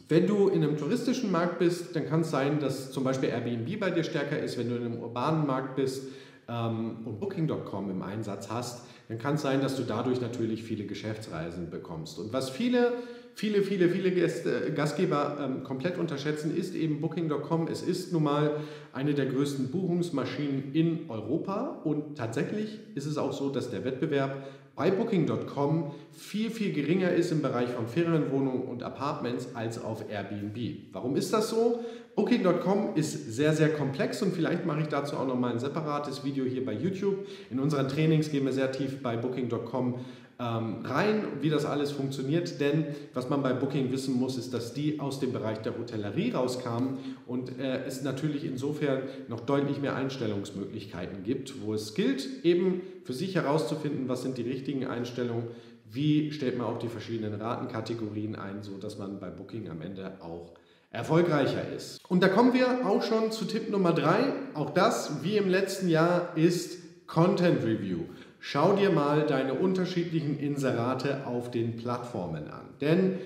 wenn 0.09 0.27
du 0.27 0.49
in 0.49 0.63
einem 0.63 0.77
touristischen 0.77 1.33
Markt 1.33 1.59
bist, 1.59 1.97
dann 1.97 2.07
kann 2.07 2.21
es 2.21 2.31
sein, 2.31 2.61
dass 2.61 2.93
zum 2.93 3.03
Beispiel 3.03 3.31
Airbnb 3.31 3.81
bei 3.81 3.91
dir 3.91 4.05
stärker 4.05 4.39
ist. 4.39 4.59
Wenn 4.59 4.69
du 4.69 4.77
in 4.77 4.85
einem 4.85 5.01
urbanen 5.01 5.47
Markt 5.47 5.77
bist 5.77 6.09
ähm, 6.49 6.99
und 7.07 7.19
Booking.com 7.19 7.91
im 7.91 8.03
Einsatz 8.03 8.51
hast, 8.51 8.85
dann 9.09 9.19
kann 9.19 9.37
es 9.37 9.43
sein, 9.43 9.63
dass 9.63 9.77
du 9.77 9.85
dadurch 9.85 10.21
natürlich 10.21 10.63
viele 10.63 10.85
Geschäftsreisen 10.85 11.71
bekommst. 11.71 12.19
Und 12.19 12.33
was 12.33 12.51
viele 12.51 12.93
viele, 13.39 13.63
viele, 13.63 13.89
viele 13.89 14.11
Gäste, 14.11 14.73
Gastgeber 14.75 15.39
ähm, 15.41 15.63
komplett 15.63 15.97
unterschätzen, 15.97 16.57
ist 16.57 16.75
eben 16.75 17.01
Booking.com. 17.01 17.69
Es 17.69 17.83
ist 17.83 18.13
nun 18.13 18.25
mal 18.25 18.57
eine 18.93 19.15
der 19.15 19.27
größten 19.27 19.69
Buchungsmaschinen 19.69 20.75
in 20.75 21.09
Europa 21.09 21.81
und 21.85 22.19
tatsächlich 22.19 22.81
ist 22.97 23.07
es 23.07 23.17
auch 23.17 23.33
so, 23.33 23.49
dass 23.51 23.71
der 23.71 23.85
Wettbewerb 23.85 24.45
bei 24.75 24.91
Booking.com 24.91 25.93
viel, 26.13 26.51
viel 26.51 26.73
geringer 26.73 27.13
ist 27.13 27.31
im 27.31 27.41
Bereich 27.41 27.69
von 27.69 27.87
Ferienwohnungen 27.87 28.63
und 28.63 28.83
Apartments 28.83 29.51
als 29.55 29.81
auf 29.81 30.11
Airbnb. 30.11 30.93
Warum 30.93 31.15
ist 31.15 31.33
das 31.33 31.49
so? 31.49 31.85
Booking.com 32.17 32.97
ist 32.97 33.33
sehr, 33.33 33.53
sehr 33.53 33.69
komplex 33.69 34.21
und 34.21 34.35
vielleicht 34.35 34.67
mache 34.67 34.81
ich 34.81 34.89
dazu 34.89 35.17
auch 35.17 35.29
noch 35.29 35.39
mal 35.39 35.53
ein 35.53 35.61
separates 35.61 36.25
Video 36.25 36.45
hier 36.45 36.67
bei 36.67 36.73
YouTube. 36.73 37.25
In 37.51 37.61
unseren 37.61 37.87
Trainings 37.87 38.33
gehen 38.33 38.45
wir 38.45 38.53
sehr 38.53 38.73
tief 38.73 39.01
bei 39.01 39.17
Booking.com 39.17 39.95
rein, 40.39 41.25
wie 41.41 41.51
das 41.51 41.65
alles 41.65 41.91
funktioniert. 41.91 42.61
Denn 42.61 42.87
was 43.13 43.29
man 43.29 43.43
bei 43.43 43.53
Booking 43.53 43.91
wissen 43.91 44.15
muss, 44.15 44.39
ist, 44.39 44.55
dass 44.55 44.73
die 44.73 45.01
aus 45.01 45.19
dem 45.19 45.33
Bereich 45.33 45.59
der 45.59 45.77
Hotellerie 45.77 46.31
rauskamen 46.31 46.99
und 47.27 47.59
äh, 47.59 47.85
es 47.85 48.03
natürlich 48.03 48.45
insofern 48.45 49.03
noch 49.29 49.41
deutlich 49.41 49.81
mehr 49.81 49.97
Einstellungsmöglichkeiten 49.97 51.25
gibt, 51.25 51.63
wo 51.63 51.75
es 51.75 51.95
gilt, 51.95 52.45
eben 52.45 52.83
für 53.05 53.13
sich 53.13 53.35
herauszufinden, 53.35 54.09
was 54.09 54.23
sind 54.23 54.39
die 54.39 54.43
richtigen 54.43 54.87
Einstellungen, 54.87 55.49
wie 55.91 56.31
stellt 56.31 56.57
man 56.57 56.67
auch 56.69 56.79
die 56.79 56.89
verschiedenen 56.89 57.41
Ratenkategorien 57.41 58.37
ein, 58.37 58.63
so 58.63 58.77
dass 58.79 58.99
man 58.99 59.19
bei 59.19 59.31
Booking 59.31 59.69
am 59.69 59.81
Ende 59.81 60.19
auch 60.21 60.55
erfolgreicher 60.91 61.69
ist. 61.75 62.01
Und 62.09 62.23
da 62.23 62.29
kommen 62.29 62.55
wir 62.55 62.87
auch 62.87 63.03
schon 63.03 63.33
zu 63.33 63.45
Tipp 63.45 63.71
Nummer 63.71 63.93
drei. 63.93 64.33
Auch 64.55 64.71
das, 64.71 65.23
wie 65.23 65.37
im 65.37 65.49
letzten 65.49 65.89
Jahr, 65.89 66.37
ist 66.37 67.07
Content 67.07 67.65
Review. 67.65 68.01
Schau 68.41 68.77
dir 68.77 68.91
mal 68.91 69.27
deine 69.27 69.55
unterschiedlichen 69.55 70.39
Inserate 70.39 71.27
auf 71.27 71.51
den 71.51 71.77
Plattformen 71.77 72.49
an. 72.49 72.69
Denn 72.81 73.19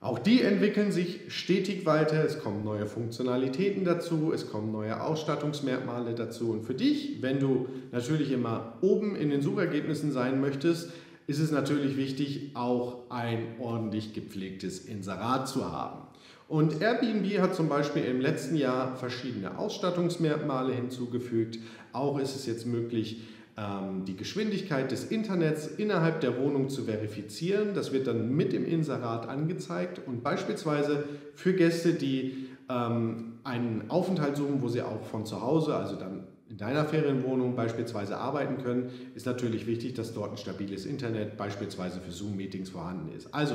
auch 0.00 0.20
die 0.20 0.42
entwickeln 0.42 0.92
sich 0.92 1.20
stetig 1.28 1.84
weiter, 1.84 2.24
es 2.24 2.38
kommen 2.38 2.62
neue 2.62 2.86
Funktionalitäten 2.86 3.84
dazu, 3.84 4.32
es 4.32 4.48
kommen 4.48 4.70
neue 4.70 5.02
Ausstattungsmerkmale 5.02 6.14
dazu. 6.14 6.52
Und 6.52 6.64
für 6.64 6.74
dich, 6.74 7.20
wenn 7.20 7.40
du 7.40 7.68
natürlich 7.90 8.30
immer 8.30 8.74
oben 8.80 9.16
in 9.16 9.30
den 9.30 9.42
Suchergebnissen 9.42 10.12
sein 10.12 10.40
möchtest, 10.40 10.90
ist 11.26 11.40
es 11.40 11.50
natürlich 11.50 11.96
wichtig, 11.96 12.52
auch 12.54 13.10
ein 13.10 13.56
ordentlich 13.58 14.14
gepflegtes 14.14 14.86
Inserat 14.86 15.48
zu 15.48 15.70
haben. 15.70 16.08
Und 16.48 16.80
Airbnb 16.80 17.40
hat 17.40 17.54
zum 17.54 17.68
Beispiel 17.68 18.04
im 18.04 18.20
letzten 18.20 18.56
Jahr 18.56 18.96
verschiedene 18.96 19.58
Ausstattungsmerkmale 19.58 20.72
hinzugefügt. 20.72 21.58
Auch 21.92 22.18
ist 22.18 22.34
es 22.36 22.46
jetzt 22.46 22.66
möglich, 22.66 23.20
die 24.06 24.16
Geschwindigkeit 24.16 24.90
des 24.92 25.06
Internets 25.06 25.66
innerhalb 25.66 26.20
der 26.20 26.38
Wohnung 26.38 26.68
zu 26.68 26.84
verifizieren. 26.84 27.74
Das 27.74 27.92
wird 27.92 28.06
dann 28.06 28.34
mit 28.36 28.52
dem 28.52 28.64
Inserat 28.64 29.28
angezeigt 29.28 30.00
und 30.06 30.22
beispielsweise 30.22 31.04
für 31.34 31.54
Gäste, 31.54 31.94
die 31.94 32.48
ähm, 32.68 33.38
einen 33.44 33.84
Aufenthalt 33.88 34.36
suchen, 34.36 34.62
wo 34.62 34.68
sie 34.68 34.82
auch 34.82 35.02
von 35.02 35.26
zu 35.26 35.40
Hause, 35.40 35.74
also 35.74 35.96
dann 35.96 36.24
in 36.50 36.56
deiner 36.56 36.84
Ferienwohnung 36.84 37.56
beispielsweise 37.56 38.16
arbeiten 38.16 38.62
können, 38.62 38.90
ist 39.14 39.26
natürlich 39.26 39.66
wichtig, 39.66 39.94
dass 39.94 40.14
dort 40.14 40.30
ein 40.30 40.38
stabiles 40.38 40.86
Internet 40.86 41.36
beispielsweise 41.36 42.00
für 42.00 42.10
Zoom-Meetings 42.10 42.70
vorhanden 42.70 43.12
ist. 43.14 43.34
Also, 43.34 43.54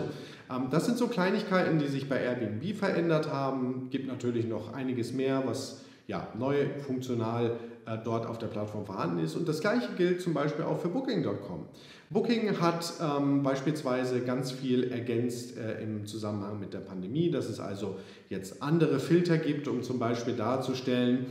ähm, 0.52 0.68
das 0.70 0.86
sind 0.86 0.98
so 0.98 1.08
Kleinigkeiten, 1.08 1.80
die 1.80 1.88
sich 1.88 2.08
bei 2.08 2.20
Airbnb 2.20 2.76
verändert 2.76 3.32
haben. 3.32 3.90
Gibt 3.90 4.08
natürlich 4.08 4.48
noch 4.48 4.74
einiges 4.74 5.14
mehr, 5.14 5.44
was 5.46 5.82
ja, 6.08 6.28
neu 6.38 6.68
funktional 6.86 7.46
äh, 7.46 7.73
dort 8.04 8.26
auf 8.26 8.38
der 8.38 8.48
Plattform 8.48 8.86
vorhanden 8.86 9.24
ist. 9.24 9.36
Und 9.36 9.48
das 9.48 9.60
gleiche 9.60 9.90
gilt 9.98 10.22
zum 10.22 10.34
Beispiel 10.34 10.66
auch 10.66 10.80
für 10.80 10.90
Booking.com. 10.90 11.66
Booking 12.10 12.60
hat 12.60 12.94
ähm, 13.02 13.42
beispielsweise 13.42 14.22
ganz 14.22 14.52
viel 14.52 14.92
ergänzt 14.92 15.58
äh, 15.58 15.82
im 15.82 16.06
Zusammenhang 16.06 16.60
mit 16.60 16.74
der 16.74 16.80
Pandemie, 16.80 17.32
dass 17.32 17.50
es 17.50 17.60
also 17.60 17.98
jetzt 18.30 18.62
andere 18.62 19.00
Filter 19.00 19.38
gibt, 19.38 19.68
um 19.68 19.82
zum 19.82 19.98
Beispiel 19.98 20.36
darzustellen, 20.36 21.26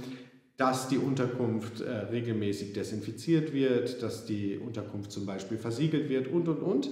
dass 0.57 0.89
die 0.89 0.99
Unterkunft 0.99 1.81
äh, 1.81 1.91
regelmäßig 1.91 2.73
desinfiziert 2.73 3.53
wird, 3.53 4.03
dass 4.03 4.27
die 4.27 4.59
Unterkunft 4.59 5.13
zum 5.13 5.25
Beispiel 5.25 5.57
versiegelt 5.57 6.09
wird 6.09 6.29
und, 6.29 6.49
und, 6.49 6.63
und. 6.63 6.89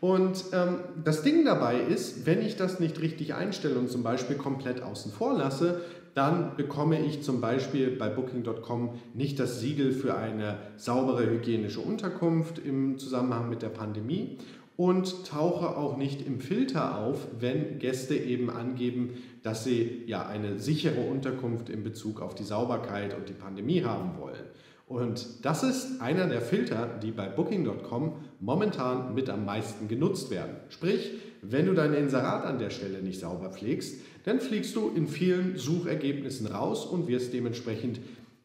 Und 0.00 0.44
ähm, 0.52 0.80
das 1.04 1.22
Ding 1.22 1.44
dabei 1.44 1.80
ist, 1.80 2.26
wenn 2.26 2.42
ich 2.42 2.56
das 2.56 2.80
nicht 2.80 3.00
richtig 3.00 3.34
einstelle 3.34 3.78
und 3.78 3.88
zum 3.88 4.02
Beispiel 4.02 4.36
komplett 4.36 4.82
außen 4.82 5.12
vor 5.12 5.38
lasse, 5.38 5.80
dann 6.14 6.56
bekomme 6.56 7.00
ich 7.00 7.22
zum 7.22 7.40
Beispiel 7.40 7.90
bei 7.90 8.08
Booking.com 8.08 8.98
nicht 9.14 9.38
das 9.38 9.60
Siegel 9.60 9.92
für 9.92 10.14
eine 10.14 10.58
saubere 10.76 11.28
hygienische 11.30 11.80
Unterkunft 11.80 12.58
im 12.58 12.98
Zusammenhang 12.98 13.48
mit 13.48 13.62
der 13.62 13.70
Pandemie 13.70 14.38
und 14.76 15.26
tauche 15.26 15.76
auch 15.76 15.96
nicht 15.96 16.26
im 16.26 16.40
Filter 16.40 16.98
auf, 16.98 17.26
wenn 17.38 17.78
Gäste 17.78 18.14
eben 18.14 18.50
angeben, 18.50 19.10
dass 19.42 19.64
sie 19.64 20.02
ja 20.06 20.26
eine 20.26 20.58
sichere 20.58 21.00
Unterkunft 21.00 21.68
in 21.68 21.82
Bezug 21.82 22.20
auf 22.20 22.34
die 22.34 22.44
Sauberkeit 22.44 23.16
und 23.16 23.28
die 23.28 23.34
Pandemie 23.34 23.82
haben 23.84 24.18
wollen. 24.18 24.44
Und 24.92 25.44
das 25.44 25.62
ist 25.62 26.02
einer 26.02 26.26
der 26.26 26.42
Filter, 26.42 26.86
die 27.02 27.12
bei 27.12 27.26
Booking.com 27.26 28.12
momentan 28.40 29.14
mit 29.14 29.30
am 29.30 29.46
meisten 29.46 29.88
genutzt 29.88 30.30
werden. 30.30 30.56
Sprich, 30.68 31.12
wenn 31.40 31.64
du 31.64 31.72
dein 31.72 31.94
Inserat 31.94 32.44
an 32.44 32.58
der 32.58 32.68
Stelle 32.68 33.00
nicht 33.00 33.18
sauber 33.18 33.48
pflegst, 33.48 34.02
dann 34.24 34.38
fliegst 34.38 34.76
du 34.76 34.90
in 34.94 35.08
vielen 35.08 35.56
Suchergebnissen 35.56 36.46
raus 36.46 36.84
und 36.84 37.08
wirst 37.08 37.32
dementsprechend 37.32 38.00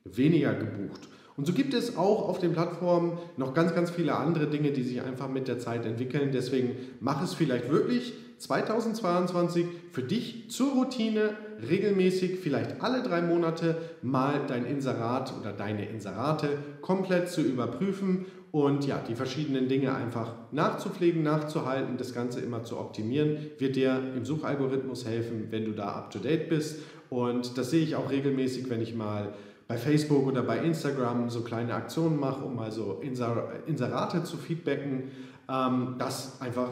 weniger 0.06 0.54
gebucht. 0.54 1.02
Und 1.36 1.46
so 1.46 1.54
gibt 1.54 1.74
es 1.74 1.98
auch 1.98 2.30
auf 2.30 2.40
den 2.40 2.54
Plattformen 2.54 3.20
noch 3.36 3.54
ganz, 3.54 3.76
ganz 3.76 3.92
viele 3.92 4.16
andere 4.16 4.48
Dinge, 4.48 4.72
die 4.72 4.84
sich 4.84 5.02
einfach 5.02 5.30
mit 5.30 5.50
der 5.50 5.60
Zeit 5.60 5.86
entwickeln. 5.86 6.32
Deswegen 6.32 6.78
mach 7.02 7.22
es 7.22 7.34
vielleicht 7.34 7.70
wirklich 7.70 8.14
2022 8.38 9.66
für 9.92 10.02
dich 10.02 10.50
zur 10.50 10.72
Routine, 10.72 11.36
regelmäßig, 11.68 12.40
vielleicht 12.40 12.82
alle 12.82 13.04
drei 13.04 13.22
Monate 13.22 13.78
mal 14.02 14.42
dein 14.48 14.66
Inserat 14.66 15.34
oder 15.40 15.54
deine 15.54 15.88
Inserate 15.90 16.50
komplett 16.82 17.30
zu 17.30 17.42
überprüfen 17.42 18.26
und 18.52 18.86
ja, 18.86 19.02
die 19.08 19.16
verschiedenen 19.16 19.68
Dinge 19.68 19.94
einfach 19.94 20.34
nachzupflegen, 20.52 21.22
nachzuhalten, 21.22 21.98
das 21.98 22.14
Ganze 22.14 22.40
immer 22.40 22.64
zu 22.64 22.78
optimieren, 22.78 23.38
wird 23.58 23.76
dir 23.76 24.02
im 24.16 24.26
Suchalgorithmus 24.26 25.06
helfen, 25.06 25.48
wenn 25.52 25.66
du 25.66 25.72
da 25.72 25.90
up 25.90 26.12
to 26.12 26.20
date 26.20 26.50
bist. 26.50 26.80
Und 27.10 27.58
das 27.58 27.72
sehe 27.72 27.84
ich 27.84 27.96
auch 27.96 28.10
regelmäßig, 28.10 28.70
wenn 28.70 28.82
ich 28.82 28.96
mal 28.96 29.34
bei 29.68 29.78
Facebook 29.78 30.26
oder 30.26 30.44
bei 30.44 30.60
Instagram 30.60 31.30
so 31.30 31.42
kleine 31.42 31.74
Aktionen 31.74 32.20
mache, 32.20 32.44
um 32.44 32.56
mal 32.56 32.72
so 32.72 33.02
Inserate 33.02 34.24
zu 34.24 34.38
feedbacken, 34.38 35.12
ähm, 35.50 35.96
dass 36.00 36.42
einfach 36.42 36.70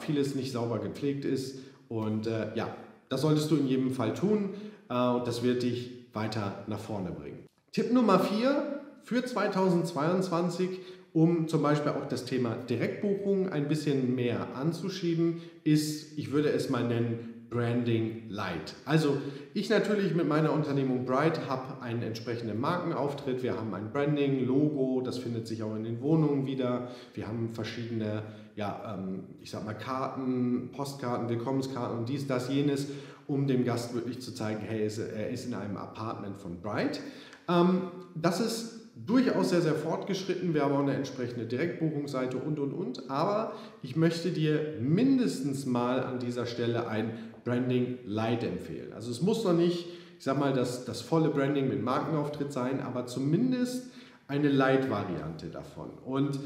vieles 0.00 0.34
nicht 0.34 0.52
sauber 0.52 0.78
gepflegt 0.78 1.24
ist. 1.24 1.58
Und 1.88 2.26
äh, 2.26 2.54
ja, 2.54 2.68
das 3.14 3.20
solltest 3.20 3.48
du 3.52 3.56
in 3.56 3.68
jedem 3.68 3.92
Fall 3.92 4.12
tun 4.12 4.50
äh, 4.90 5.08
und 5.08 5.24
das 5.26 5.44
wird 5.44 5.62
dich 5.62 5.92
weiter 6.12 6.64
nach 6.66 6.80
vorne 6.80 7.12
bringen. 7.12 7.46
Tipp 7.70 7.92
Nummer 7.92 8.18
4 8.18 8.80
für 9.04 9.24
2022 9.24 10.80
um 11.12 11.46
zum 11.46 11.62
Beispiel 11.62 11.92
auch 11.92 12.08
das 12.08 12.24
Thema 12.24 12.56
Direktbuchung 12.68 13.48
ein 13.48 13.68
bisschen 13.68 14.16
mehr 14.16 14.48
anzuschieben, 14.56 15.42
ist, 15.62 16.18
ich 16.18 16.32
würde 16.32 16.48
es 16.48 16.70
mal 16.70 16.82
nennen, 16.82 17.33
Branding 17.54 18.28
Light. 18.28 18.74
Also 18.84 19.18
ich 19.54 19.70
natürlich 19.70 20.12
mit 20.12 20.26
meiner 20.26 20.52
Unternehmung 20.52 21.04
Bright 21.04 21.48
habe 21.48 21.80
einen 21.80 22.02
entsprechenden 22.02 22.60
Markenauftritt. 22.60 23.44
Wir 23.44 23.56
haben 23.56 23.72
ein 23.74 23.92
Branding, 23.92 24.44
Logo, 24.44 25.00
das 25.02 25.18
findet 25.18 25.46
sich 25.46 25.62
auch 25.62 25.76
in 25.76 25.84
den 25.84 26.02
Wohnungen 26.02 26.46
wieder. 26.46 26.88
Wir 27.14 27.28
haben 27.28 27.50
verschiedene, 27.50 28.24
ja, 28.56 28.96
ähm, 28.98 29.22
ich 29.40 29.52
sag 29.52 29.64
mal 29.64 29.74
Karten, 29.74 30.70
Postkarten, 30.72 31.28
Willkommenskarten 31.28 31.96
und 31.96 32.08
dies, 32.08 32.26
das, 32.26 32.52
jenes, 32.52 32.88
um 33.28 33.46
dem 33.46 33.64
Gast 33.64 33.94
wirklich 33.94 34.20
zu 34.20 34.34
zeigen, 34.34 34.58
hey, 34.60 34.80
er 34.80 35.30
ist 35.30 35.46
in 35.46 35.54
einem 35.54 35.76
Apartment 35.76 36.40
von 36.40 36.60
Bright. 36.60 37.00
Ähm, 37.48 37.82
das 38.16 38.40
ist 38.40 38.80
durchaus 39.06 39.50
sehr, 39.50 39.60
sehr 39.60 39.74
fortgeschritten. 39.76 40.54
Wir 40.54 40.64
haben 40.64 40.74
auch 40.74 40.80
eine 40.80 40.94
entsprechende 40.94 41.46
Direktbuchungsseite 41.46 42.36
und, 42.36 42.58
und, 42.58 42.72
und. 42.72 43.10
Aber 43.10 43.52
ich 43.82 43.94
möchte 43.94 44.30
dir 44.30 44.76
mindestens 44.80 45.66
mal 45.66 46.02
an 46.02 46.18
dieser 46.18 46.46
Stelle 46.46 46.88
ein 46.88 47.12
Branding 47.44 47.98
Light 48.04 48.42
empfehlen. 48.42 48.92
Also 48.92 49.10
es 49.10 49.22
muss 49.22 49.44
noch 49.44 49.52
nicht, 49.52 49.86
ich 50.18 50.24
sag 50.24 50.38
mal, 50.38 50.52
das, 50.52 50.84
das 50.84 51.02
volle 51.02 51.28
Branding 51.28 51.68
mit 51.68 51.82
Markenauftritt 51.82 52.52
sein, 52.52 52.80
aber 52.80 53.06
zumindest 53.06 53.86
eine 54.26 54.48
Light-Variante 54.48 55.46
davon. 55.48 55.90
Und 56.04 56.38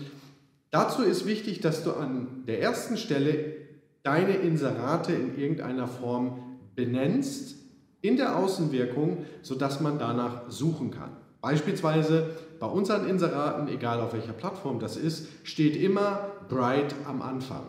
dazu 0.70 1.02
ist 1.02 1.26
wichtig, 1.26 1.60
dass 1.60 1.84
du 1.84 1.92
an 1.92 2.44
der 2.46 2.60
ersten 2.60 2.96
Stelle 2.96 3.56
deine 4.02 4.36
Inserate 4.36 5.12
in 5.12 5.38
irgendeiner 5.38 5.86
Form 5.86 6.58
benennst 6.74 7.56
in 8.00 8.16
der 8.16 8.36
Außenwirkung, 8.36 9.24
sodass 9.42 9.80
man 9.80 9.98
danach 9.98 10.50
suchen 10.50 10.90
kann. 10.90 11.16
Beispielsweise 11.40 12.30
bei 12.58 12.66
unseren 12.66 13.08
Inseraten, 13.08 13.68
egal 13.68 14.00
auf 14.00 14.12
welcher 14.12 14.32
Plattform 14.32 14.80
das 14.80 14.96
ist, 14.96 15.28
steht 15.44 15.76
immer 15.76 16.32
Bright 16.48 16.94
am 17.06 17.22
Anfang. 17.22 17.62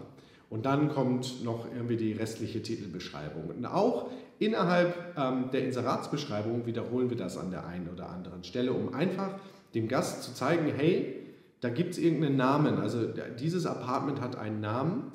Und 0.49 0.65
dann 0.65 0.89
kommt 0.89 1.43
noch 1.43 1.65
irgendwie 1.71 1.97
die 1.97 2.13
restliche 2.13 2.61
Titelbeschreibung. 2.61 3.49
Und 3.55 3.65
auch 3.65 4.09
innerhalb 4.39 4.95
ähm, 5.17 5.49
der 5.51 5.65
Inseratsbeschreibung 5.65 6.65
wiederholen 6.65 7.09
wir 7.09 7.17
das 7.17 7.37
an 7.37 7.51
der 7.51 7.67
einen 7.67 7.87
oder 7.89 8.09
anderen 8.09 8.43
Stelle, 8.43 8.73
um 8.73 8.93
einfach 8.93 9.31
dem 9.75 9.87
Gast 9.87 10.23
zu 10.23 10.33
zeigen, 10.33 10.71
hey, 10.75 11.17
da 11.61 11.69
gibt 11.69 11.91
es 11.91 11.97
irgendeinen 11.99 12.37
Namen. 12.37 12.79
Also 12.79 13.07
dieses 13.39 13.65
Apartment 13.65 14.21
hat 14.21 14.37
einen 14.37 14.61
Namen. 14.61 15.11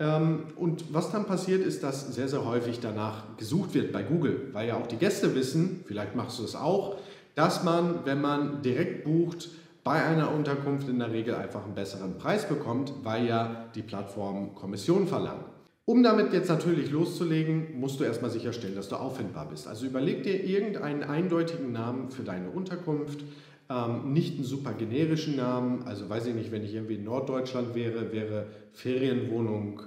Ähm, 0.00 0.44
und 0.56 0.92
was 0.92 1.12
dann 1.12 1.26
passiert, 1.26 1.64
ist, 1.64 1.82
dass 1.82 2.14
sehr, 2.14 2.28
sehr 2.28 2.44
häufig 2.44 2.80
danach 2.80 3.36
gesucht 3.36 3.74
wird 3.74 3.92
bei 3.92 4.02
Google, 4.02 4.48
weil 4.52 4.68
ja 4.68 4.76
auch 4.76 4.88
die 4.88 4.96
Gäste 4.96 5.34
wissen, 5.34 5.84
vielleicht 5.86 6.16
machst 6.16 6.40
du 6.40 6.44
es 6.44 6.56
auch, 6.56 6.96
dass 7.36 7.62
man, 7.62 8.00
wenn 8.04 8.20
man 8.20 8.62
direkt 8.62 9.04
bucht, 9.04 9.50
bei 9.84 10.02
einer 10.02 10.32
Unterkunft 10.32 10.88
in 10.88 10.98
der 10.98 11.12
Regel 11.12 11.34
einfach 11.34 11.64
einen 11.64 11.74
besseren 11.74 12.16
Preis 12.16 12.48
bekommt, 12.48 12.92
weil 13.02 13.26
ja 13.26 13.66
die 13.74 13.82
Plattform 13.82 14.54
Kommission 14.54 15.06
verlangt. 15.06 15.44
Um 15.84 16.02
damit 16.02 16.32
jetzt 16.32 16.48
natürlich 16.48 16.90
loszulegen, 16.90 17.78
musst 17.78 18.00
du 18.00 18.04
erstmal 18.04 18.30
sicherstellen, 18.30 18.74
dass 18.74 18.88
du 18.88 18.96
auffindbar 18.96 19.50
bist. 19.50 19.68
Also 19.68 19.84
überleg 19.84 20.22
dir 20.22 20.42
irgendeinen 20.42 21.02
eindeutigen 21.02 21.72
Namen 21.72 22.10
für 22.10 22.22
deine 22.22 22.48
Unterkunft, 22.48 23.22
ähm, 23.68 24.14
nicht 24.14 24.36
einen 24.36 24.44
super 24.44 24.72
generischen 24.72 25.36
Namen. 25.36 25.82
Also 25.82 26.08
weiß 26.08 26.26
ich 26.26 26.34
nicht, 26.34 26.50
wenn 26.50 26.64
ich 26.64 26.74
irgendwie 26.74 26.94
in 26.94 27.04
Norddeutschland 27.04 27.74
wäre, 27.74 28.12
wäre 28.12 28.46
Ferienwohnung 28.72 29.82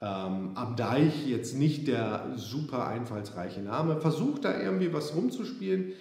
ähm, 0.00 0.50
am 0.54 0.74
Deich 0.76 1.28
jetzt 1.28 1.56
nicht 1.56 1.86
der 1.86 2.32
super 2.34 2.88
einfallsreiche 2.88 3.60
Name. 3.60 4.00
Versuch 4.00 4.40
da 4.40 4.60
irgendwie 4.60 4.92
was 4.92 5.14
rumzuspielen 5.14 5.92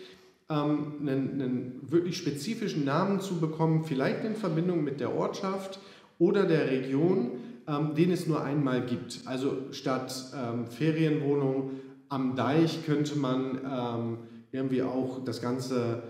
ähm, 0.49 0.93
einen, 1.01 1.41
einen 1.41 1.91
wirklich 1.91 2.17
spezifischen 2.17 2.85
Namen 2.85 3.19
zu 3.19 3.39
bekommen, 3.39 3.83
vielleicht 3.83 4.23
in 4.23 4.35
Verbindung 4.35 4.83
mit 4.83 4.99
der 4.99 5.15
Ortschaft 5.15 5.79
oder 6.19 6.45
der 6.45 6.69
Region, 6.69 7.31
ähm, 7.67 7.95
den 7.95 8.11
es 8.11 8.27
nur 8.27 8.43
einmal 8.43 8.85
gibt. 8.85 9.21
Also 9.25 9.71
statt 9.71 10.13
ähm, 10.35 10.67
Ferienwohnung 10.67 11.71
am 12.09 12.35
Deich 12.35 12.85
könnte 12.85 13.17
man 13.17 13.59
ähm, 13.69 14.17
irgendwie 14.51 14.83
auch 14.83 15.23
das 15.23 15.41
Ganze 15.41 16.03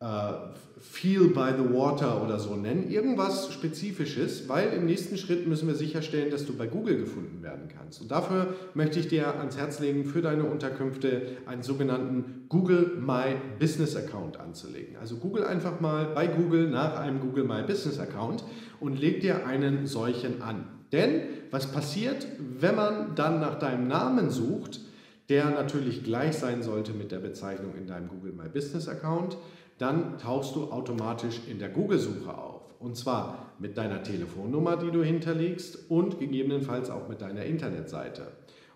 äh, 0.00 0.32
Feel 0.78 1.28
by 1.28 1.52
the 1.56 1.74
Water 1.74 2.22
oder 2.22 2.38
so 2.38 2.54
nennen, 2.54 2.90
irgendwas 2.90 3.52
Spezifisches, 3.52 4.46
weil 4.46 4.72
im 4.74 4.84
nächsten 4.84 5.16
Schritt 5.16 5.46
müssen 5.46 5.68
wir 5.68 5.74
sicherstellen, 5.74 6.30
dass 6.30 6.44
du 6.44 6.54
bei 6.54 6.66
Google 6.66 6.98
gefunden 6.98 7.42
werden 7.42 7.68
kannst. 7.74 8.02
Und 8.02 8.10
dafür 8.10 8.54
möchte 8.74 9.00
ich 9.00 9.08
dir 9.08 9.38
ans 9.38 9.56
Herz 9.56 9.80
legen, 9.80 10.04
für 10.04 10.20
deine 10.20 10.44
Unterkünfte 10.44 11.38
einen 11.46 11.62
sogenannten 11.62 12.44
Google 12.50 12.98
My 13.00 13.36
Business 13.58 13.96
Account 13.96 14.38
anzulegen. 14.38 14.96
Also 15.00 15.16
Google 15.16 15.44
einfach 15.44 15.80
mal 15.80 16.06
bei 16.14 16.26
Google 16.26 16.68
nach 16.68 16.98
einem 16.98 17.20
Google 17.20 17.44
My 17.44 17.62
Business 17.62 17.98
Account 17.98 18.44
und 18.80 19.00
leg 19.00 19.22
dir 19.22 19.46
einen 19.46 19.86
solchen 19.86 20.42
an. 20.42 20.66
Denn 20.92 21.22
was 21.50 21.72
passiert, 21.72 22.26
wenn 22.38 22.76
man 22.76 23.14
dann 23.14 23.40
nach 23.40 23.58
deinem 23.58 23.88
Namen 23.88 24.30
sucht, 24.30 24.80
der 25.28 25.50
natürlich 25.50 26.04
gleich 26.04 26.36
sein 26.36 26.62
sollte 26.62 26.92
mit 26.92 27.10
der 27.10 27.18
Bezeichnung 27.18 27.74
in 27.76 27.86
deinem 27.86 28.08
Google 28.08 28.32
My 28.32 28.48
Business 28.48 28.88
Account, 28.88 29.36
dann 29.78 30.18
tauchst 30.18 30.56
du 30.56 30.70
automatisch 30.70 31.40
in 31.48 31.58
der 31.58 31.68
Google-Suche 31.68 32.36
auf. 32.36 32.62
Und 32.78 32.96
zwar 32.96 33.52
mit 33.58 33.76
deiner 33.78 34.02
Telefonnummer, 34.02 34.76
die 34.76 34.90
du 34.90 35.02
hinterlegst 35.02 35.90
und 35.90 36.18
gegebenenfalls 36.18 36.90
auch 36.90 37.08
mit 37.08 37.20
deiner 37.20 37.44
Internetseite. 37.44 38.28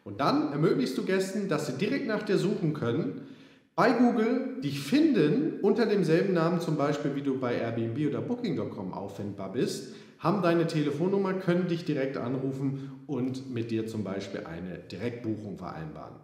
Und 0.04 0.20
dann 0.20 0.52
ermöglichst 0.52 0.96
du 0.96 1.04
Gästen, 1.04 1.48
dass 1.48 1.66
sie 1.66 1.74
direkt 1.74 2.06
nach 2.06 2.22
dir 2.22 2.38
suchen 2.38 2.72
können, 2.72 3.22
bei 3.76 3.92
Google 3.92 4.60
dich 4.62 4.80
finden, 4.80 5.60
unter 5.62 5.86
demselben 5.86 6.34
Namen 6.34 6.60
zum 6.60 6.76
Beispiel, 6.76 7.14
wie 7.14 7.22
du 7.22 7.38
bei 7.38 7.54
Airbnb 7.54 8.08
oder 8.08 8.20
Booking.com 8.20 8.92
auffindbar 8.92 9.52
bist, 9.52 9.94
haben 10.18 10.42
deine 10.42 10.66
Telefonnummer, 10.66 11.32
können 11.34 11.68
dich 11.68 11.84
direkt 11.84 12.18
anrufen 12.18 12.92
und 13.06 13.50
mit 13.50 13.70
dir 13.70 13.86
zum 13.86 14.04
Beispiel 14.04 14.42
eine 14.44 14.78
Direktbuchung 14.78 15.56
vereinbaren. 15.56 16.16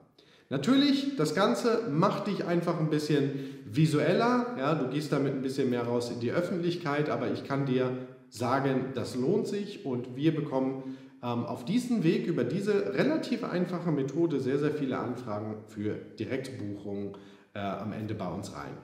Natürlich, 0.48 1.16
das 1.16 1.34
Ganze 1.34 1.88
macht 1.90 2.28
dich 2.28 2.44
einfach 2.44 2.78
ein 2.78 2.88
bisschen 2.88 3.32
visueller. 3.64 4.54
Ja, 4.58 4.74
du 4.74 4.88
gehst 4.88 5.12
damit 5.12 5.34
ein 5.34 5.42
bisschen 5.42 5.70
mehr 5.70 5.82
raus 5.82 6.10
in 6.10 6.20
die 6.20 6.30
Öffentlichkeit, 6.30 7.10
aber 7.10 7.32
ich 7.32 7.44
kann 7.44 7.66
dir 7.66 7.90
sagen, 8.28 8.92
das 8.94 9.16
lohnt 9.16 9.48
sich 9.48 9.84
und 9.84 10.14
wir 10.14 10.34
bekommen 10.34 10.96
ähm, 11.22 11.44
auf 11.44 11.64
diesem 11.64 12.04
Weg 12.04 12.26
über 12.26 12.44
diese 12.44 12.94
relativ 12.94 13.42
einfache 13.42 13.90
Methode 13.90 14.38
sehr, 14.38 14.58
sehr 14.58 14.72
viele 14.72 14.98
Anfragen 14.98 15.64
für 15.66 15.94
Direktbuchungen 16.18 17.16
äh, 17.54 17.58
am 17.58 17.92
Ende 17.92 18.14
bei 18.14 18.28
uns 18.28 18.54
rein. 18.54 18.76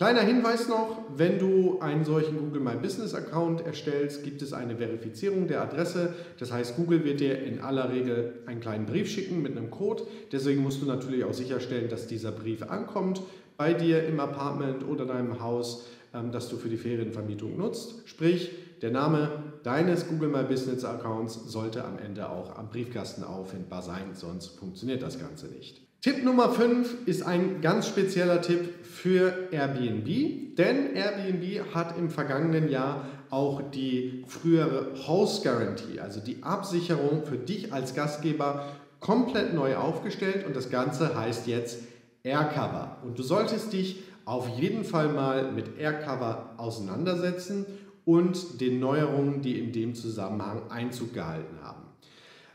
Kleiner 0.00 0.22
Hinweis 0.22 0.66
noch, 0.66 0.96
wenn 1.14 1.38
du 1.38 1.78
einen 1.80 2.06
solchen 2.06 2.38
Google 2.38 2.62
My 2.62 2.74
Business 2.74 3.14
Account 3.14 3.66
erstellst, 3.66 4.24
gibt 4.24 4.40
es 4.40 4.54
eine 4.54 4.76
Verifizierung 4.76 5.46
der 5.46 5.60
Adresse. 5.60 6.14
Das 6.38 6.50
heißt, 6.50 6.76
Google 6.76 7.04
wird 7.04 7.20
dir 7.20 7.42
in 7.42 7.60
aller 7.60 7.92
Regel 7.92 8.32
einen 8.46 8.60
kleinen 8.60 8.86
Brief 8.86 9.10
schicken 9.10 9.42
mit 9.42 9.54
einem 9.54 9.70
Code. 9.70 10.04
Deswegen 10.32 10.62
musst 10.62 10.80
du 10.80 10.86
natürlich 10.86 11.22
auch 11.24 11.34
sicherstellen, 11.34 11.90
dass 11.90 12.06
dieser 12.06 12.32
Brief 12.32 12.62
ankommt 12.62 13.20
bei 13.58 13.74
dir 13.74 14.06
im 14.06 14.20
Apartment 14.20 14.88
oder 14.88 15.04
deinem 15.04 15.38
Haus, 15.42 15.84
ähm, 16.14 16.32
das 16.32 16.48
du 16.48 16.56
für 16.56 16.70
die 16.70 16.78
Ferienvermietung 16.78 17.58
nutzt. 17.58 17.96
Sprich, 18.06 18.52
der 18.80 18.92
Name 18.92 19.30
deines 19.64 20.08
Google 20.08 20.30
My 20.30 20.44
Business 20.44 20.82
Accounts 20.82 21.52
sollte 21.52 21.84
am 21.84 21.98
Ende 21.98 22.30
auch 22.30 22.56
am 22.56 22.70
Briefkasten 22.70 23.22
auffindbar 23.22 23.82
sein, 23.82 24.14
sonst 24.14 24.58
funktioniert 24.58 25.02
das 25.02 25.18
Ganze 25.18 25.48
nicht. 25.48 25.89
Tipp 26.02 26.24
Nummer 26.24 26.48
5 26.48 27.06
ist 27.06 27.26
ein 27.26 27.60
ganz 27.60 27.86
spezieller 27.86 28.40
Tipp 28.40 28.86
für 28.86 29.48
Airbnb, 29.50 30.56
denn 30.56 30.96
Airbnb 30.96 31.74
hat 31.74 31.98
im 31.98 32.08
vergangenen 32.08 32.70
Jahr 32.70 33.04
auch 33.28 33.70
die 33.70 34.24
frühere 34.26 34.94
Host 35.06 35.42
Guarantee, 35.42 36.00
also 36.00 36.20
die 36.20 36.42
Absicherung 36.42 37.26
für 37.26 37.36
dich 37.36 37.74
als 37.74 37.94
Gastgeber, 37.94 38.64
komplett 39.00 39.52
neu 39.52 39.76
aufgestellt 39.76 40.46
und 40.46 40.56
das 40.56 40.70
Ganze 40.70 41.14
heißt 41.14 41.46
jetzt 41.46 41.80
Aircover. 42.22 42.96
Und 43.04 43.18
du 43.18 43.22
solltest 43.22 43.74
dich 43.74 44.02
auf 44.24 44.48
jeden 44.58 44.84
Fall 44.84 45.10
mal 45.10 45.52
mit 45.52 45.78
Aircover 45.78 46.54
auseinandersetzen 46.56 47.66
und 48.06 48.62
den 48.62 48.80
Neuerungen, 48.80 49.42
die 49.42 49.58
in 49.58 49.70
dem 49.72 49.94
Zusammenhang 49.94 50.62
Einzug 50.70 51.12
gehalten 51.12 51.58
haben. 51.62 51.89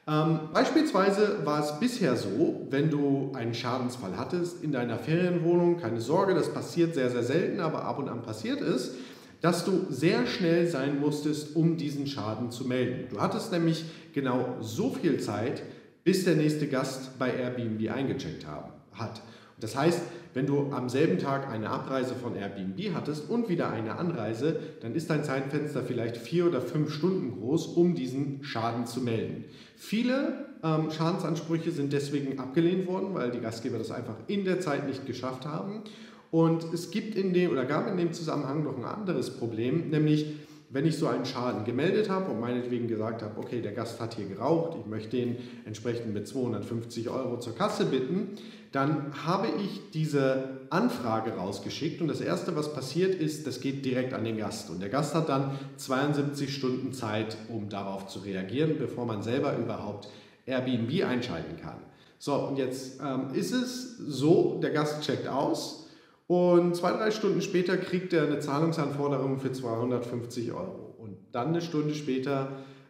Ähm, 0.07 0.49
beispielsweise 0.53 1.45
war 1.45 1.63
es 1.63 1.79
bisher 1.79 2.15
so, 2.15 2.67
wenn 2.69 2.91
du 2.91 3.31
einen 3.33 3.55
Schadensfall 3.55 4.17
hattest 4.17 4.63
in 4.63 4.71
deiner 4.71 4.99
Ferienwohnung, 4.99 5.77
keine 5.77 5.99
Sorge, 5.99 6.35
das 6.35 6.53
passiert 6.53 6.93
sehr, 6.93 7.09
sehr 7.09 7.23
selten, 7.23 7.59
aber 7.59 7.85
ab 7.85 7.97
und 7.97 8.07
an 8.09 8.21
passiert 8.21 8.61
es, 8.61 8.93
dass 9.41 9.65
du 9.65 9.87
sehr 9.89 10.27
schnell 10.27 10.67
sein 10.67 10.99
musstest, 10.99 11.55
um 11.55 11.77
diesen 11.77 12.05
Schaden 12.05 12.51
zu 12.51 12.65
melden. 12.65 13.07
Du 13.09 13.19
hattest 13.19 13.51
nämlich 13.51 13.85
genau 14.13 14.57
so 14.61 14.91
viel 14.91 15.19
Zeit, 15.19 15.63
bis 16.03 16.23
der 16.23 16.35
nächste 16.35 16.67
Gast 16.67 17.17
bei 17.17 17.31
Airbnb 17.31 17.91
eingecheckt 17.91 18.45
haben, 18.45 18.71
hat. 18.93 19.21
Das 19.59 19.75
heißt, 19.75 20.01
wenn 20.35 20.45
du 20.45 20.71
am 20.71 20.89
selben 20.89 21.17
Tag 21.17 21.49
eine 21.49 21.69
Abreise 21.69 22.13
von 22.13 22.35
Airbnb 22.35 22.93
hattest 22.93 23.29
und 23.29 23.47
wieder 23.47 23.71
eine 23.71 23.97
Anreise, 23.97 24.59
dann 24.81 24.93
ist 24.93 25.09
dein 25.09 25.23
Zeitfenster 25.23 25.81
vielleicht 25.81 26.17
vier 26.17 26.45
oder 26.45 26.59
fünf 26.59 26.93
Stunden 26.93 27.39
groß, 27.39 27.67
um 27.67 27.95
diesen 27.95 28.43
Schaden 28.43 28.85
zu 28.85 28.99
melden. 28.99 29.45
Viele 29.77 30.45
ähm, 30.61 30.91
Schadensansprüche 30.91 31.71
sind 31.71 31.93
deswegen 31.93 32.37
abgelehnt 32.37 32.85
worden, 32.85 33.13
weil 33.13 33.31
die 33.31 33.39
Gastgeber 33.39 33.77
das 33.77 33.91
einfach 33.91 34.17
in 34.27 34.43
der 34.43 34.59
Zeit 34.59 34.85
nicht 34.87 35.05
geschafft 35.05 35.45
haben. 35.45 35.83
Und 36.31 36.65
es 36.73 36.91
gibt 36.91 37.15
in 37.15 37.33
dem 37.33 37.51
oder 37.51 37.63
gab 37.63 37.89
in 37.89 37.95
dem 37.95 38.11
Zusammenhang 38.11 38.65
noch 38.65 38.77
ein 38.77 38.83
anderes 38.83 39.29
Problem, 39.37 39.89
nämlich 39.89 40.35
wenn 40.69 40.85
ich 40.85 40.97
so 40.97 41.07
einen 41.07 41.23
Schaden 41.23 41.63
gemeldet 41.63 42.09
habe 42.09 42.31
und 42.31 42.41
meinetwegen 42.41 42.89
gesagt 42.89 43.21
habe, 43.21 43.39
okay, 43.39 43.61
der 43.61 43.71
Gast 43.71 44.01
hat 44.01 44.15
hier 44.15 44.25
geraucht, 44.25 44.77
ich 44.77 44.85
möchte 44.85 45.15
ihn 45.15 45.37
entsprechend 45.63 46.13
mit 46.13 46.27
250 46.27 47.09
Euro 47.09 47.39
zur 47.39 47.55
Kasse 47.55 47.85
bitten, 47.85 48.31
dann 48.75 49.13
habe 49.25 49.47
ich 49.63 49.91
diese 49.91 50.49
Anfrage 50.69 51.31
rausgeschickt 51.31 52.01
und 52.01 52.09
das 52.09 52.19
Erste, 52.19 52.55
was 52.57 52.73
passiert 52.73 53.15
ist, 53.15 53.47
das 53.47 53.61
geht 53.61 53.85
direkt 53.85 54.13
an 54.13 54.25
den 54.25 54.37
Gast. 54.37 54.69
Und 54.69 54.81
der 54.81 54.89
Gast 54.89 55.15
hat 55.15 55.29
dann 55.29 55.57
72 55.77 56.53
Stunden 56.53 56.91
Zeit, 56.91 57.37
um 57.47 57.69
darauf 57.69 58.07
zu 58.07 58.19
reagieren, 58.19 58.77
bevor 58.77 59.05
man 59.05 59.23
selber 59.23 59.57
überhaupt 59.57 60.09
Airbnb 60.45 61.05
einschalten 61.05 61.55
kann. 61.61 61.77
So, 62.19 62.35
und 62.35 62.57
jetzt 62.57 62.99
ähm, 63.01 63.33
ist 63.33 63.53
es 63.53 63.97
so, 63.97 64.59
der 64.61 64.71
Gast 64.71 65.03
checkt 65.03 65.27
aus 65.27 65.87
und 66.27 66.75
zwei, 66.75 66.91
drei 66.91 67.11
Stunden 67.11 67.41
später 67.41 67.77
kriegt 67.77 68.11
er 68.11 68.23
eine 68.23 68.39
Zahlungsanforderung 68.39 69.39
für 69.39 69.51
250 69.51 70.51
Euro. 70.51 70.95
Und 70.97 71.17
dann 71.31 71.49
eine 71.49 71.61
Stunde 71.61 71.93
später 71.93 72.49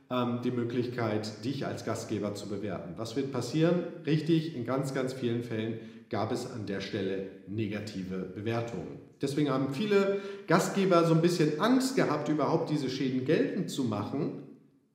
die 0.09 0.51
Möglichkeit, 0.51 1.43
dich 1.43 1.65
als 1.65 1.83
Gastgeber 1.83 2.35
zu 2.35 2.47
bewerten. 2.47 2.93
Was 2.97 3.15
wird 3.15 3.31
passieren? 3.31 3.83
Richtig, 4.05 4.55
in 4.55 4.63
ganz, 4.63 4.93
ganz 4.93 5.13
vielen 5.13 5.43
Fällen 5.43 5.79
gab 6.09 6.31
es 6.31 6.49
an 6.51 6.67
der 6.67 6.81
Stelle 6.81 7.27
negative 7.47 8.17
Bewertungen. 8.17 8.99
Deswegen 9.21 9.49
haben 9.49 9.73
viele 9.73 10.19
Gastgeber 10.47 11.05
so 11.05 11.15
ein 11.15 11.21
bisschen 11.21 11.59
Angst 11.59 11.95
gehabt, 11.95 12.29
überhaupt 12.29 12.69
diese 12.69 12.89
Schäden 12.89 13.25
geltend 13.25 13.71
zu 13.71 13.85
machen, 13.85 14.43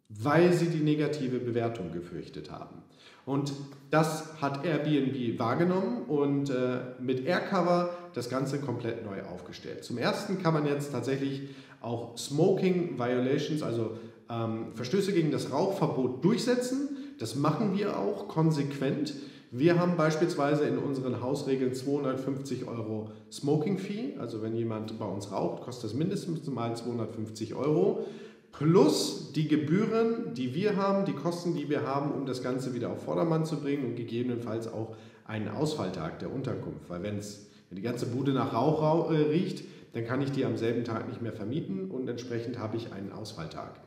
weil 0.08 0.52
sie 0.52 0.66
die 0.66 0.82
negative 0.82 1.38
Bewertung 1.38 1.92
gefürchtet 1.92 2.50
haben. 2.50 2.82
Und 3.26 3.52
das 3.90 4.40
hat 4.40 4.64
Airbnb 4.64 5.38
wahrgenommen 5.38 6.04
und 6.04 6.50
äh, 6.50 6.80
mit 7.00 7.26
Aircover 7.26 7.90
das 8.14 8.28
Ganze 8.28 8.60
komplett 8.60 9.04
neu 9.04 9.22
aufgestellt. 9.22 9.84
Zum 9.84 9.98
ersten 9.98 10.42
kann 10.42 10.54
man 10.54 10.66
jetzt 10.66 10.92
tatsächlich 10.92 11.50
auch 11.80 12.16
Smoking 12.16 12.98
Violations, 12.98 13.62
also 13.62 13.92
ähm, 14.28 14.72
Verstöße 14.74 15.12
gegen 15.12 15.30
das 15.30 15.52
Rauchverbot 15.52 16.24
durchsetzen. 16.24 16.88
Das 17.18 17.34
machen 17.34 17.76
wir 17.76 17.98
auch 17.98 18.28
konsequent. 18.28 19.14
Wir 19.52 19.80
haben 19.80 19.96
beispielsweise 19.96 20.64
in 20.64 20.78
unseren 20.78 21.20
Hausregeln 21.20 21.74
250 21.74 22.68
Euro 22.68 23.10
Smoking 23.32 23.78
Fee. 23.78 24.14
Also 24.18 24.42
wenn 24.42 24.54
jemand 24.54 24.98
bei 24.98 25.06
uns 25.06 25.32
raucht, 25.32 25.62
kostet 25.62 25.90
das 25.90 25.94
mindestens 25.94 26.46
mal 26.46 26.76
250 26.76 27.54
Euro. 27.54 28.06
Plus 28.52 29.32
die 29.32 29.48
Gebühren, 29.48 30.34
die 30.34 30.54
wir 30.54 30.76
haben, 30.76 31.04
die 31.04 31.12
Kosten, 31.12 31.54
die 31.54 31.68
wir 31.68 31.86
haben, 31.86 32.12
um 32.12 32.26
das 32.26 32.42
Ganze 32.42 32.74
wieder 32.74 32.90
auf 32.90 33.02
Vordermann 33.02 33.44
zu 33.44 33.60
bringen 33.60 33.84
und 33.84 33.96
gegebenenfalls 33.96 34.68
auch 34.68 34.94
einen 35.24 35.48
Ausfalltag 35.48 36.18
der 36.20 36.32
Unterkunft. 36.32 36.88
Weil 36.88 37.02
wenn's, 37.02 37.49
wenn 37.70 37.76
die 37.76 37.82
ganze 37.82 38.06
Bude 38.06 38.32
nach 38.32 38.52
Rauch 38.52 39.10
äh, 39.10 39.16
riecht, 39.16 39.64
dann 39.94 40.04
kann 40.04 40.20
ich 40.20 40.32
die 40.32 40.44
am 40.44 40.56
selben 40.56 40.84
Tag 40.84 41.08
nicht 41.08 41.22
mehr 41.22 41.32
vermieten 41.32 41.90
und 41.90 42.08
entsprechend 42.08 42.58
habe 42.58 42.76
ich 42.76 42.92
einen 42.92 43.12
Ausfalltag. 43.12 43.80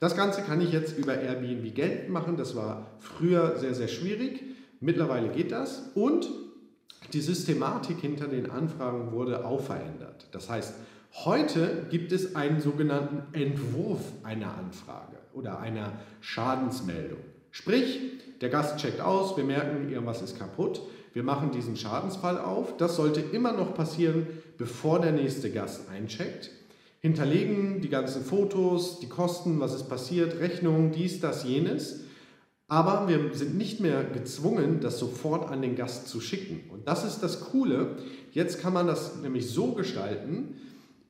Das 0.00 0.16
Ganze 0.16 0.42
kann 0.42 0.60
ich 0.60 0.72
jetzt 0.72 0.96
über 0.96 1.18
Airbnb 1.18 1.74
geltend 1.74 2.10
machen. 2.10 2.36
Das 2.36 2.54
war 2.54 2.86
früher 2.98 3.56
sehr, 3.56 3.74
sehr 3.74 3.88
schwierig. 3.88 4.44
Mittlerweile 4.80 5.28
geht 5.28 5.50
das. 5.50 5.90
Und 5.94 6.28
die 7.12 7.20
Systematik 7.20 7.98
hinter 7.98 8.28
den 8.28 8.50
Anfragen 8.50 9.12
wurde 9.12 9.44
auch 9.44 9.60
verändert. 9.60 10.28
Das 10.30 10.48
heißt, 10.48 10.74
heute 11.24 11.86
gibt 11.90 12.12
es 12.12 12.36
einen 12.36 12.60
sogenannten 12.60 13.34
Entwurf 13.34 14.00
einer 14.22 14.54
Anfrage 14.56 15.16
oder 15.32 15.58
einer 15.58 15.92
Schadensmeldung. 16.20 17.18
Sprich, 17.50 18.00
der 18.40 18.50
Gast 18.50 18.78
checkt 18.78 19.00
aus, 19.00 19.36
wir 19.36 19.44
merken, 19.44 19.90
irgendwas 19.90 20.22
ist 20.22 20.38
kaputt. 20.38 20.80
Wir 21.12 21.22
machen 21.22 21.50
diesen 21.50 21.76
Schadensfall 21.76 22.38
auf. 22.38 22.76
Das 22.76 22.96
sollte 22.96 23.20
immer 23.20 23.52
noch 23.52 23.74
passieren, 23.74 24.26
bevor 24.56 25.00
der 25.00 25.12
nächste 25.12 25.50
Gast 25.50 25.88
eincheckt 25.88 26.50
hinterlegen 27.00 27.80
die 27.80 27.88
ganzen 27.88 28.24
Fotos, 28.24 29.00
die 29.00 29.08
Kosten, 29.08 29.60
was 29.60 29.74
ist 29.74 29.88
passiert, 29.88 30.40
Rechnungen, 30.40 30.92
dies, 30.92 31.20
das, 31.20 31.44
jenes. 31.44 32.00
Aber 32.66 33.08
wir 33.08 33.32
sind 33.32 33.56
nicht 33.56 33.80
mehr 33.80 34.04
gezwungen, 34.04 34.80
das 34.80 34.98
sofort 34.98 35.50
an 35.50 35.62
den 35.62 35.74
Gast 35.74 36.08
zu 36.08 36.20
schicken. 36.20 36.68
Und 36.70 36.86
das 36.86 37.04
ist 37.04 37.20
das 37.20 37.40
Coole. 37.40 37.96
Jetzt 38.32 38.60
kann 38.60 38.74
man 38.74 38.86
das 38.86 39.16
nämlich 39.16 39.48
so 39.48 39.72
gestalten, 39.72 40.56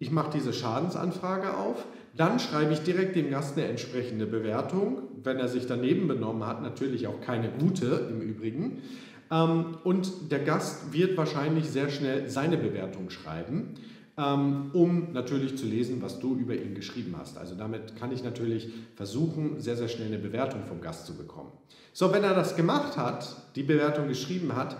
ich 0.00 0.12
mache 0.12 0.30
diese 0.32 0.52
Schadensanfrage 0.52 1.56
auf, 1.56 1.84
dann 2.16 2.38
schreibe 2.38 2.72
ich 2.72 2.80
direkt 2.80 3.16
dem 3.16 3.30
Gast 3.30 3.56
eine 3.56 3.66
entsprechende 3.66 4.26
Bewertung, 4.26 5.02
wenn 5.24 5.38
er 5.38 5.48
sich 5.48 5.66
daneben 5.66 6.06
benommen 6.06 6.46
hat, 6.46 6.62
natürlich 6.62 7.08
auch 7.08 7.20
keine 7.20 7.50
gute 7.50 8.08
im 8.08 8.20
Übrigen. 8.20 8.82
Ähm, 9.30 9.78
und 9.84 10.30
der 10.30 10.40
Gast 10.40 10.92
wird 10.92 11.16
wahrscheinlich 11.16 11.68
sehr 11.68 11.90
schnell 11.90 12.28
seine 12.28 12.56
Bewertung 12.56 13.10
schreiben, 13.10 13.74
ähm, 14.16 14.70
um 14.72 15.12
natürlich 15.12 15.56
zu 15.56 15.66
lesen, 15.66 16.02
was 16.02 16.18
du 16.18 16.36
über 16.36 16.54
ihn 16.54 16.74
geschrieben 16.74 17.14
hast. 17.18 17.38
Also 17.38 17.54
damit 17.54 17.96
kann 17.96 18.12
ich 18.12 18.24
natürlich 18.24 18.68
versuchen, 18.96 19.60
sehr, 19.60 19.76
sehr 19.76 19.88
schnell 19.88 20.08
eine 20.08 20.18
Bewertung 20.18 20.64
vom 20.64 20.80
Gast 20.80 21.06
zu 21.06 21.16
bekommen. 21.16 21.52
So, 21.92 22.12
wenn 22.12 22.24
er 22.24 22.34
das 22.34 22.56
gemacht 22.56 22.96
hat, 22.96 23.36
die 23.54 23.62
Bewertung 23.62 24.08
geschrieben 24.08 24.54
hat, 24.56 24.76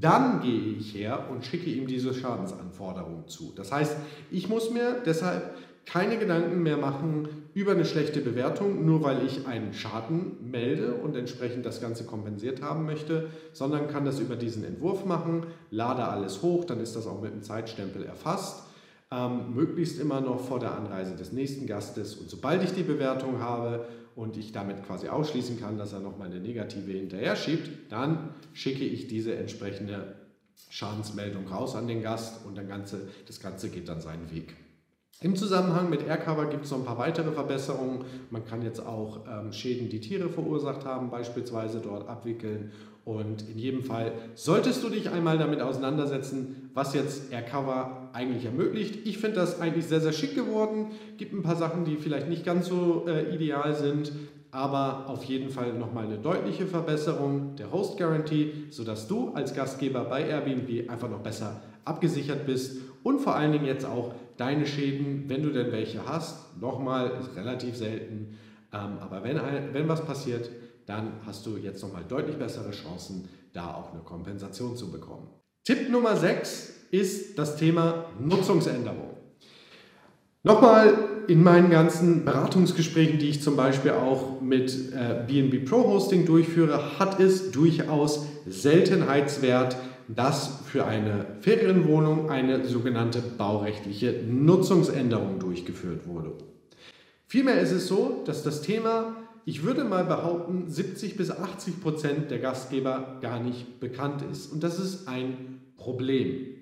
dann 0.00 0.40
gehe 0.40 0.74
ich 0.74 0.94
her 0.94 1.28
und 1.30 1.44
schicke 1.44 1.70
ihm 1.70 1.86
diese 1.86 2.14
Schadensanforderung 2.14 3.26
zu. 3.26 3.52
Das 3.56 3.72
heißt, 3.72 3.96
ich 4.30 4.48
muss 4.48 4.70
mir 4.70 5.02
deshalb 5.04 5.54
keine 5.86 6.18
Gedanken 6.18 6.62
mehr 6.62 6.76
machen 6.76 7.28
über 7.54 7.72
eine 7.72 7.84
schlechte 7.84 8.20
Bewertung, 8.20 8.84
nur 8.84 9.02
weil 9.02 9.24
ich 9.26 9.46
einen 9.46 9.72
Schaden 9.72 10.50
melde 10.50 10.94
und 10.94 11.16
entsprechend 11.16 11.66
das 11.66 11.80
Ganze 11.80 12.04
kompensiert 12.04 12.62
haben 12.62 12.84
möchte, 12.84 13.28
sondern 13.52 13.88
kann 13.88 14.04
das 14.04 14.20
über 14.20 14.36
diesen 14.36 14.64
Entwurf 14.64 15.04
machen, 15.04 15.46
lade 15.70 16.04
alles 16.04 16.42
hoch, 16.42 16.64
dann 16.64 16.80
ist 16.80 16.96
das 16.96 17.06
auch 17.06 17.20
mit 17.20 17.32
einem 17.32 17.42
Zeitstempel 17.42 18.04
erfasst. 18.04 18.64
Ähm, 19.10 19.54
möglichst 19.54 19.98
immer 19.98 20.20
noch 20.20 20.40
vor 20.40 20.60
der 20.60 20.74
Anreise 20.74 21.16
des 21.16 21.32
nächsten 21.32 21.66
Gastes. 21.66 22.16
Und 22.16 22.28
sobald 22.28 22.62
ich 22.62 22.72
die 22.72 22.82
Bewertung 22.82 23.40
habe 23.40 23.86
und 24.14 24.36
ich 24.36 24.52
damit 24.52 24.84
quasi 24.86 25.08
ausschließen 25.08 25.58
kann, 25.58 25.78
dass 25.78 25.94
er 25.94 26.00
nochmal 26.00 26.28
eine 26.28 26.40
negative 26.40 26.92
hinterher 26.92 27.34
schiebt, 27.34 27.90
dann 27.90 28.34
schicke 28.52 28.84
ich 28.84 29.06
diese 29.06 29.34
entsprechende 29.34 30.16
Schadensmeldung 30.68 31.46
raus 31.48 31.74
an 31.74 31.88
den 31.88 32.02
Gast 32.02 32.44
und 32.44 32.58
dann 32.58 32.68
Ganze, 32.68 33.08
das 33.26 33.40
Ganze 33.40 33.70
geht 33.70 33.88
dann 33.88 34.00
seinen 34.02 34.30
Weg. 34.30 34.54
Im 35.20 35.34
Zusammenhang 35.34 35.90
mit 35.90 36.06
Aircover 36.06 36.46
gibt 36.46 36.64
es 36.64 36.70
noch 36.70 36.78
ein 36.78 36.84
paar 36.84 36.98
weitere 36.98 37.32
Verbesserungen. 37.32 38.04
Man 38.30 38.44
kann 38.44 38.62
jetzt 38.62 38.78
auch 38.78 39.26
ähm, 39.26 39.52
Schäden, 39.52 39.88
die 39.88 39.98
Tiere 39.98 40.28
verursacht 40.28 40.84
haben, 40.84 41.10
beispielsweise 41.10 41.80
dort 41.80 42.08
abwickeln. 42.08 42.70
Und 43.04 43.48
in 43.48 43.58
jedem 43.58 43.82
Fall 43.82 44.12
solltest 44.36 44.84
du 44.84 44.90
dich 44.90 45.10
einmal 45.10 45.36
damit 45.36 45.60
auseinandersetzen, 45.60 46.70
was 46.72 46.94
jetzt 46.94 47.32
Aircover 47.32 48.10
eigentlich 48.12 48.44
ermöglicht. 48.44 49.08
Ich 49.08 49.18
finde 49.18 49.36
das 49.40 49.60
eigentlich 49.60 49.86
sehr, 49.86 50.00
sehr 50.00 50.12
schick 50.12 50.36
geworden. 50.36 50.92
Gibt 51.16 51.32
ein 51.32 51.42
paar 51.42 51.56
Sachen, 51.56 51.84
die 51.84 51.96
vielleicht 51.96 52.28
nicht 52.28 52.44
ganz 52.44 52.68
so 52.68 53.06
äh, 53.08 53.34
ideal 53.34 53.74
sind, 53.74 54.12
aber 54.52 55.08
auf 55.08 55.24
jeden 55.24 55.50
Fall 55.50 55.72
nochmal 55.72 56.06
eine 56.06 56.18
deutliche 56.18 56.68
Verbesserung 56.68 57.56
der 57.56 57.72
Host 57.72 57.98
Guarantee, 57.98 58.52
sodass 58.70 59.08
du 59.08 59.32
als 59.34 59.52
Gastgeber 59.52 60.04
bei 60.04 60.28
Airbnb 60.28 60.88
einfach 60.88 61.10
noch 61.10 61.22
besser 61.22 61.60
abgesichert 61.84 62.46
bist 62.46 62.76
und 63.02 63.20
vor 63.20 63.36
allen 63.36 63.52
Dingen 63.52 63.64
jetzt 63.64 63.84
auch 63.84 64.14
deine 64.36 64.66
Schäden, 64.66 65.24
wenn 65.28 65.42
du 65.42 65.50
denn 65.50 65.72
welche 65.72 66.06
hast, 66.06 66.60
nochmal, 66.60 67.12
ist 67.20 67.36
relativ 67.36 67.76
selten, 67.76 68.38
ähm, 68.72 68.98
aber 69.00 69.22
wenn, 69.24 69.40
wenn 69.72 69.88
was 69.88 70.04
passiert, 70.04 70.50
dann 70.86 71.12
hast 71.26 71.44
du 71.46 71.56
jetzt 71.56 71.82
nochmal 71.82 72.04
deutlich 72.08 72.36
bessere 72.36 72.70
Chancen, 72.70 73.28
da 73.52 73.74
auch 73.74 73.92
eine 73.92 74.02
Kompensation 74.02 74.76
zu 74.76 74.90
bekommen. 74.90 75.28
Tipp 75.64 75.90
Nummer 75.90 76.16
6 76.16 76.86
ist 76.90 77.38
das 77.38 77.56
Thema 77.56 78.06
Nutzungsänderung. 78.18 79.16
Nochmal 80.44 80.94
in 81.26 81.42
meinen 81.42 81.68
ganzen 81.68 82.24
Beratungsgesprächen, 82.24 83.18
die 83.18 83.28
ich 83.28 83.42
zum 83.42 83.54
Beispiel 83.54 83.90
auch 83.90 84.40
mit 84.40 84.92
äh, 84.94 85.24
BNB 85.26 85.68
Pro 85.68 85.86
Hosting 85.86 86.24
durchführe, 86.24 86.98
hat 86.98 87.20
es 87.20 87.50
durchaus 87.50 88.26
Seltenheitswert, 88.46 89.76
dass 90.08 90.60
für 90.64 90.86
eine 90.86 91.26
Ferienwohnung 91.40 92.30
eine 92.30 92.64
sogenannte 92.64 93.20
baurechtliche 93.20 94.22
Nutzungsänderung 94.26 95.38
durchgeführt 95.38 96.06
wurde. 96.06 96.32
Vielmehr 97.26 97.60
ist 97.60 97.72
es 97.72 97.88
so, 97.88 98.22
dass 98.24 98.42
das 98.42 98.62
Thema, 98.62 99.16
ich 99.44 99.62
würde 99.62 99.84
mal 99.84 100.04
behaupten, 100.04 100.68
70 100.68 101.16
bis 101.16 101.30
80 101.30 101.82
Prozent 101.82 102.30
der 102.30 102.38
Gastgeber 102.38 103.18
gar 103.20 103.38
nicht 103.38 103.80
bekannt 103.80 104.22
ist. 104.30 104.50
Und 104.50 104.62
das 104.62 104.78
ist 104.78 105.08
ein 105.08 105.60
Problem. 105.76 106.58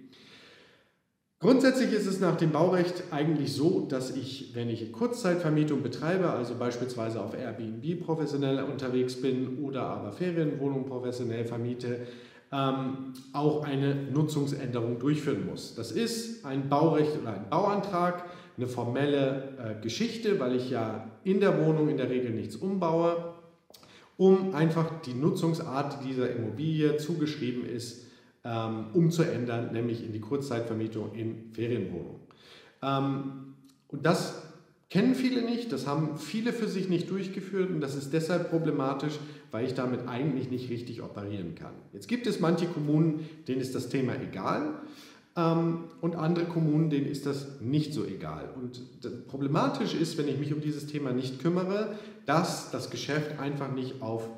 Grundsätzlich 1.38 1.92
ist 1.92 2.06
es 2.06 2.18
nach 2.18 2.36
dem 2.36 2.50
Baurecht 2.50 3.04
eigentlich 3.10 3.52
so, 3.52 3.86
dass 3.88 4.16
ich, 4.16 4.52
wenn 4.54 4.70
ich 4.70 4.90
Kurzzeitvermietung 4.90 5.82
betreibe, 5.82 6.30
also 6.30 6.54
beispielsweise 6.54 7.22
auf 7.22 7.34
Airbnb 7.34 8.04
professionell 8.04 8.64
unterwegs 8.64 9.20
bin 9.20 9.58
oder 9.62 9.82
aber 9.82 10.12
Ferienwohnungen 10.12 10.86
professionell 10.86 11.44
vermiete, 11.44 12.06
ähm, 12.52 13.12
auch 13.32 13.64
eine 13.64 13.94
Nutzungsänderung 13.94 14.98
durchführen 14.98 15.46
muss. 15.46 15.74
Das 15.74 15.92
ist 15.92 16.44
ein 16.44 16.68
Baurecht 16.68 17.18
oder 17.20 17.34
ein 17.34 17.48
Bauantrag, 17.50 18.24
eine 18.56 18.68
formelle 18.68 19.54
äh, 19.58 19.82
Geschichte, 19.82 20.40
weil 20.40 20.56
ich 20.56 20.70
ja 20.70 21.10
in 21.24 21.40
der 21.40 21.64
Wohnung 21.64 21.88
in 21.88 21.96
der 21.96 22.08
Regel 22.08 22.30
nichts 22.30 22.56
umbaue, 22.56 23.34
um 24.16 24.54
einfach 24.54 25.02
die 25.02 25.14
Nutzungsart 25.14 26.04
dieser 26.04 26.30
Immobilie 26.30 26.96
zugeschrieben 26.96 27.66
ist, 27.66 28.06
ähm, 28.44 28.86
umzuändern, 28.94 29.72
nämlich 29.72 30.04
in 30.04 30.12
die 30.12 30.20
Kurzzeitvermietung 30.20 31.14
in 31.14 31.52
Ferienwohnungen. 31.52 32.20
Ähm, 32.82 33.54
und 33.88 34.06
das 34.06 34.46
Kennen 34.88 35.16
viele 35.16 35.42
nicht, 35.42 35.72
das 35.72 35.86
haben 35.88 36.16
viele 36.16 36.52
für 36.52 36.68
sich 36.68 36.88
nicht 36.88 37.10
durchgeführt 37.10 37.70
und 37.70 37.80
das 37.80 37.96
ist 37.96 38.12
deshalb 38.12 38.50
problematisch, 38.50 39.14
weil 39.50 39.66
ich 39.66 39.74
damit 39.74 40.08
eigentlich 40.08 40.50
nicht 40.50 40.70
richtig 40.70 41.02
operieren 41.02 41.54
kann. 41.54 41.72
Jetzt 41.92 42.08
gibt 42.08 42.26
es 42.26 42.40
manche 42.40 42.66
Kommunen, 42.66 43.28
denen 43.48 43.60
ist 43.60 43.74
das 43.74 43.88
Thema 43.88 44.14
egal 44.20 44.74
ähm, 45.36 45.84
und 46.00 46.16
andere 46.16 46.46
Kommunen, 46.46 46.90
denen 46.90 47.06
ist 47.06 47.26
das 47.26 47.60
nicht 47.60 47.92
so 47.92 48.04
egal. 48.04 48.48
Und 48.56 48.80
problematisch 49.28 49.94
ist, 49.94 50.18
wenn 50.18 50.28
ich 50.28 50.38
mich 50.38 50.52
um 50.52 50.60
dieses 50.60 50.86
Thema 50.86 51.12
nicht 51.12 51.40
kümmere, 51.40 51.94
dass 52.24 52.70
das 52.70 52.90
Geschäft 52.90 53.38
einfach 53.38 53.72
nicht 53.72 54.02
auf 54.02 54.28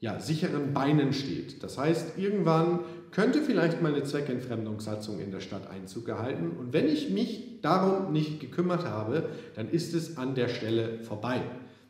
ja, 0.00 0.20
sicheren 0.20 0.74
Beinen 0.74 1.12
steht. 1.12 1.62
Das 1.62 1.78
heißt, 1.78 2.18
irgendwann 2.18 2.80
könnte 3.12 3.40
vielleicht 3.40 3.80
meine 3.80 4.02
Zweckentfremdungssatzung 4.02 5.20
in 5.20 5.30
der 5.30 5.40
Stadt 5.40 5.70
Einzug 5.70 6.04
gehalten. 6.04 6.50
Und 6.58 6.72
wenn 6.72 6.86
ich 6.86 7.10
mich 7.10 7.60
darum 7.62 8.12
nicht 8.12 8.40
gekümmert 8.40 8.84
habe, 8.84 9.30
dann 9.54 9.70
ist 9.70 9.94
es 9.94 10.18
an 10.18 10.34
der 10.34 10.48
Stelle 10.48 10.98
vorbei. 11.00 11.40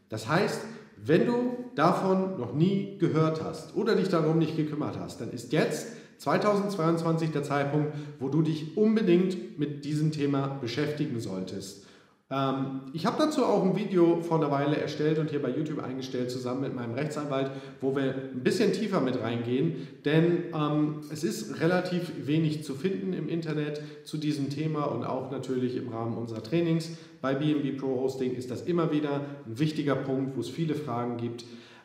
Das 0.09 0.29
heißt, 0.29 0.61
wenn 1.05 1.27
du 1.27 1.57
davon 1.75 2.39
noch 2.39 2.55
nie 2.55 2.97
gehört 2.99 3.43
hast 3.43 3.77
oder 3.77 3.95
dich 3.95 4.09
darum 4.09 4.39
nicht 4.39 4.57
gekümmert 4.57 4.99
hast, 4.99 5.21
dann 5.21 5.31
ist 5.31 5.53
jetzt 5.53 5.89
2022 6.19 7.31
der 7.31 7.43
Zeitpunkt, 7.43 7.93
wo 8.19 8.29
du 8.29 8.43
dich 8.43 8.77
unbedingt 8.77 9.59
mit 9.59 9.85
diesem 9.85 10.13
Thema 10.13 10.59
beschäftigen 10.61 11.21
solltest. 11.21 11.86
Ähm, 12.29 12.81
ich 12.93 13.07
habe 13.07 13.17
dazu 13.19 13.45
auch 13.45 13.63
ein 13.63 13.77
Video 13.77 14.21
vor 14.21 14.39
einer 14.39 14.51
Weile 14.51 14.77
erstellt 14.77 15.19
und 15.19 15.31
hier 15.31 15.41
bei 15.41 15.51
YouTube 15.51 15.83
eingestellt, 15.83 16.31
zusammen 16.31 16.63
mit 16.63 16.75
meinem 16.75 16.95
Rechtsanwalt, 16.95 17.53
wo 17.81 17.95
wir 17.95 18.15
ein 18.35 18.43
bisschen 18.43 18.73
tiefer 18.73 19.01
mit 19.01 19.21
reingehen, 19.21 19.87
denn 20.05 20.45
ähm, 20.53 21.03
es 21.13 21.23
ist 21.23 21.61
relativ 21.61 22.27
wenig 22.27 22.65
zu 22.65 22.75
finden 22.75 23.13
im 23.13 23.29
Internet 23.29 23.81
zu 24.05 24.17
diesem 24.17 24.51
Thema 24.51 24.85
und 24.85 25.05
auch 25.05 25.31
natürlich 25.31 25.77
im 25.77 25.89
Rahmen 25.89 26.17
unserer 26.17 26.43
Trainings. 26.43 26.91
Bei 27.21 27.35
BNB 27.35 27.79
Pro 27.79 28.01
Hosting 28.01 28.35
ist 28.35 28.51
das 28.51 28.63
immer 28.63 28.91
wieder 28.91 29.21
ein 29.47 29.59
wichtiger 29.59 29.95
Punkt, 29.95 30.37
wo 30.37 30.41
es 30.41 30.49
viele 30.49 30.75
Fragen 30.75 31.19
gibt 31.19 31.45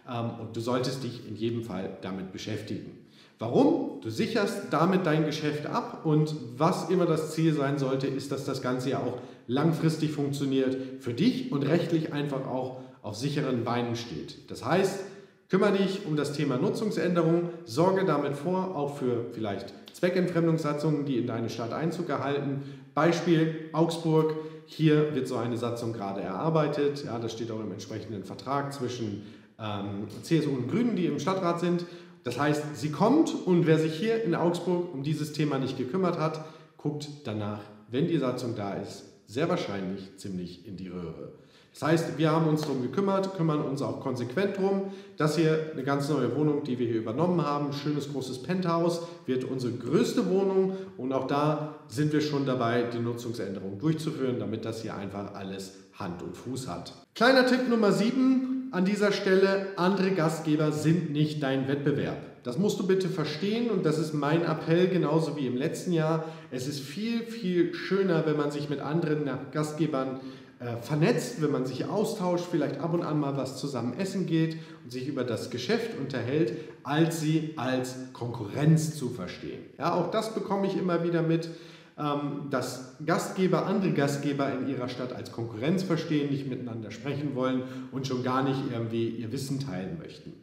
ähm, 0.09 0.31
und 0.39 0.55
du 0.55 0.59
solltest 0.59 1.03
dich 1.03 1.27
in 1.27 1.35
jedem 1.35 1.63
Fall 1.63 1.97
damit 2.01 2.31
beschäftigen. 2.31 2.97
Warum? 3.37 4.01
Du 4.01 4.11
sicherst 4.11 4.71
damit 4.71 5.05
dein 5.07 5.25
Geschäft 5.25 5.65
ab 5.65 6.01
und 6.03 6.35
was 6.57 6.89
immer 6.91 7.07
das 7.07 7.33
Ziel 7.33 7.53
sein 7.53 7.79
sollte, 7.79 8.05
ist, 8.05 8.31
dass 8.31 8.45
das 8.45 8.61
Ganze 8.61 8.91
ja 8.91 8.99
auch 8.99 9.17
langfristig 9.51 10.11
funktioniert, 10.11 10.77
für 11.01 11.13
dich 11.13 11.51
und 11.51 11.63
rechtlich 11.63 12.13
einfach 12.13 12.47
auch 12.47 12.79
auf 13.01 13.17
sicheren 13.17 13.65
Beinen 13.65 13.97
steht. 13.97 14.49
Das 14.49 14.63
heißt, 14.63 15.01
kümmere 15.49 15.77
dich 15.77 16.05
um 16.05 16.15
das 16.15 16.31
Thema 16.31 16.57
Nutzungsänderung, 16.57 17.49
sorge 17.65 18.05
damit 18.05 18.37
vor, 18.37 18.77
auch 18.77 18.95
für 18.97 19.25
vielleicht 19.33 19.73
Zweckentfremdungssatzungen, 19.93 21.05
die 21.05 21.17
in 21.17 21.27
deine 21.27 21.49
Stadt 21.49 21.73
Einzug 21.73 22.07
erhalten. 22.07 22.61
Beispiel 22.93 23.69
Augsburg, 23.73 24.35
hier 24.67 25.13
wird 25.13 25.27
so 25.27 25.35
eine 25.35 25.57
Satzung 25.57 25.91
gerade 25.91 26.21
erarbeitet. 26.21 27.03
Ja, 27.03 27.19
das 27.19 27.33
steht 27.33 27.51
auch 27.51 27.59
im 27.59 27.73
entsprechenden 27.73 28.23
Vertrag 28.23 28.71
zwischen 28.71 29.23
ähm, 29.59 30.07
CSU 30.21 30.51
und 30.51 30.69
Grünen, 30.69 30.95
die 30.95 31.07
im 31.07 31.19
Stadtrat 31.19 31.59
sind. 31.59 31.85
Das 32.23 32.39
heißt, 32.39 32.77
sie 32.77 32.91
kommt 32.91 33.35
und 33.45 33.67
wer 33.67 33.79
sich 33.79 33.95
hier 33.95 34.23
in 34.23 34.33
Augsburg 34.33 34.93
um 34.93 35.03
dieses 35.03 35.33
Thema 35.33 35.59
nicht 35.59 35.77
gekümmert 35.77 36.17
hat, 36.19 36.45
guckt 36.77 37.09
danach, 37.25 37.59
wenn 37.89 38.07
die 38.07 38.17
Satzung 38.17 38.55
da 38.55 38.75
ist, 38.75 39.10
sehr 39.31 39.47
wahrscheinlich 39.47 40.17
ziemlich 40.17 40.67
in 40.67 40.75
die 40.75 40.89
Röhre. 40.89 41.31
Das 41.73 41.83
heißt, 41.83 42.17
wir 42.17 42.31
haben 42.31 42.47
uns 42.47 42.61
darum 42.61 42.81
gekümmert, 42.81 43.37
kümmern 43.37 43.61
uns 43.61 43.81
auch 43.81 44.01
konsequent 44.01 44.57
darum. 44.57 44.91
Das 45.15 45.37
hier 45.37 45.71
eine 45.71 45.83
ganz 45.83 46.09
neue 46.09 46.35
Wohnung, 46.35 46.63
die 46.65 46.77
wir 46.77 46.85
hier 46.85 46.97
übernommen 46.97 47.41
haben, 47.41 47.71
schönes 47.71 48.11
großes 48.11 48.43
Penthouse, 48.43 49.03
wird 49.25 49.45
unsere 49.45 49.71
größte 49.71 50.29
Wohnung 50.29 50.75
und 50.97 51.13
auch 51.13 51.27
da 51.27 51.75
sind 51.87 52.11
wir 52.11 52.19
schon 52.19 52.45
dabei, 52.45 52.83
die 52.83 52.99
Nutzungsänderung 52.99 53.79
durchzuführen, 53.79 54.37
damit 54.37 54.65
das 54.65 54.81
hier 54.81 54.95
einfach 54.95 55.33
alles 55.33 55.75
Hand 55.93 56.21
und 56.21 56.35
Fuß 56.35 56.67
hat. 56.67 56.93
Kleiner 57.15 57.45
Tipp 57.45 57.69
Nummer 57.69 57.93
7, 57.93 58.69
an 58.71 58.83
dieser 58.83 59.13
Stelle, 59.13 59.67
andere 59.77 60.11
Gastgeber 60.11 60.73
sind 60.73 61.11
nicht 61.11 61.41
dein 61.41 61.69
Wettbewerb. 61.69 62.30
Das 62.43 62.57
musst 62.57 62.79
du 62.79 62.87
bitte 62.87 63.07
verstehen 63.07 63.69
und 63.69 63.85
das 63.85 63.99
ist 63.99 64.13
mein 64.13 64.43
Appell 64.43 64.87
genauso 64.87 65.35
wie 65.35 65.45
im 65.45 65.55
letzten 65.55 65.93
Jahr. 65.93 66.25
Es 66.49 66.67
ist 66.67 66.79
viel, 66.79 67.21
viel 67.21 67.73
schöner, 67.73 68.25
wenn 68.25 68.37
man 68.37 68.51
sich 68.51 68.69
mit 68.69 68.79
anderen 68.79 69.29
Gastgebern 69.51 70.19
äh, 70.59 70.77
vernetzt, 70.81 71.41
wenn 71.41 71.51
man 71.51 71.65
sich 71.65 71.85
austauscht, 71.85 72.45
vielleicht 72.49 72.79
ab 72.79 72.93
und 72.93 73.03
an 73.03 73.19
mal 73.19 73.37
was 73.37 73.57
zusammen 73.57 73.97
essen 73.97 74.25
geht 74.25 74.57
und 74.83 74.91
sich 74.91 75.07
über 75.07 75.23
das 75.23 75.49
Geschäft 75.49 75.97
unterhält, 75.99 76.53
als 76.83 77.19
sie 77.19 77.53
als 77.57 77.95
Konkurrenz 78.13 78.95
zu 78.95 79.09
verstehen. 79.09 79.61
Ja, 79.77 79.93
auch 79.95 80.11
das 80.11 80.33
bekomme 80.33 80.67
ich 80.67 80.77
immer 80.77 81.03
wieder 81.03 81.23
mit, 81.23 81.49
ähm, 81.97 82.47
dass 82.49 82.95
Gastgeber 83.05 83.65
andere 83.65 83.91
Gastgeber 83.91 84.51
in 84.53 84.67
ihrer 84.67 84.87
Stadt 84.87 85.13
als 85.13 85.31
Konkurrenz 85.31 85.83
verstehen, 85.83 86.29
nicht 86.29 86.47
miteinander 86.47 86.91
sprechen 86.91 87.35
wollen 87.35 87.63
und 87.91 88.07
schon 88.07 88.23
gar 88.23 88.43
nicht 88.43 88.59
irgendwie 88.71 89.09
ihr 89.09 89.31
Wissen 89.31 89.59
teilen 89.59 89.97
möchten. 89.99 90.33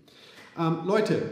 Ähm, 0.59 0.79
Leute, 0.85 1.23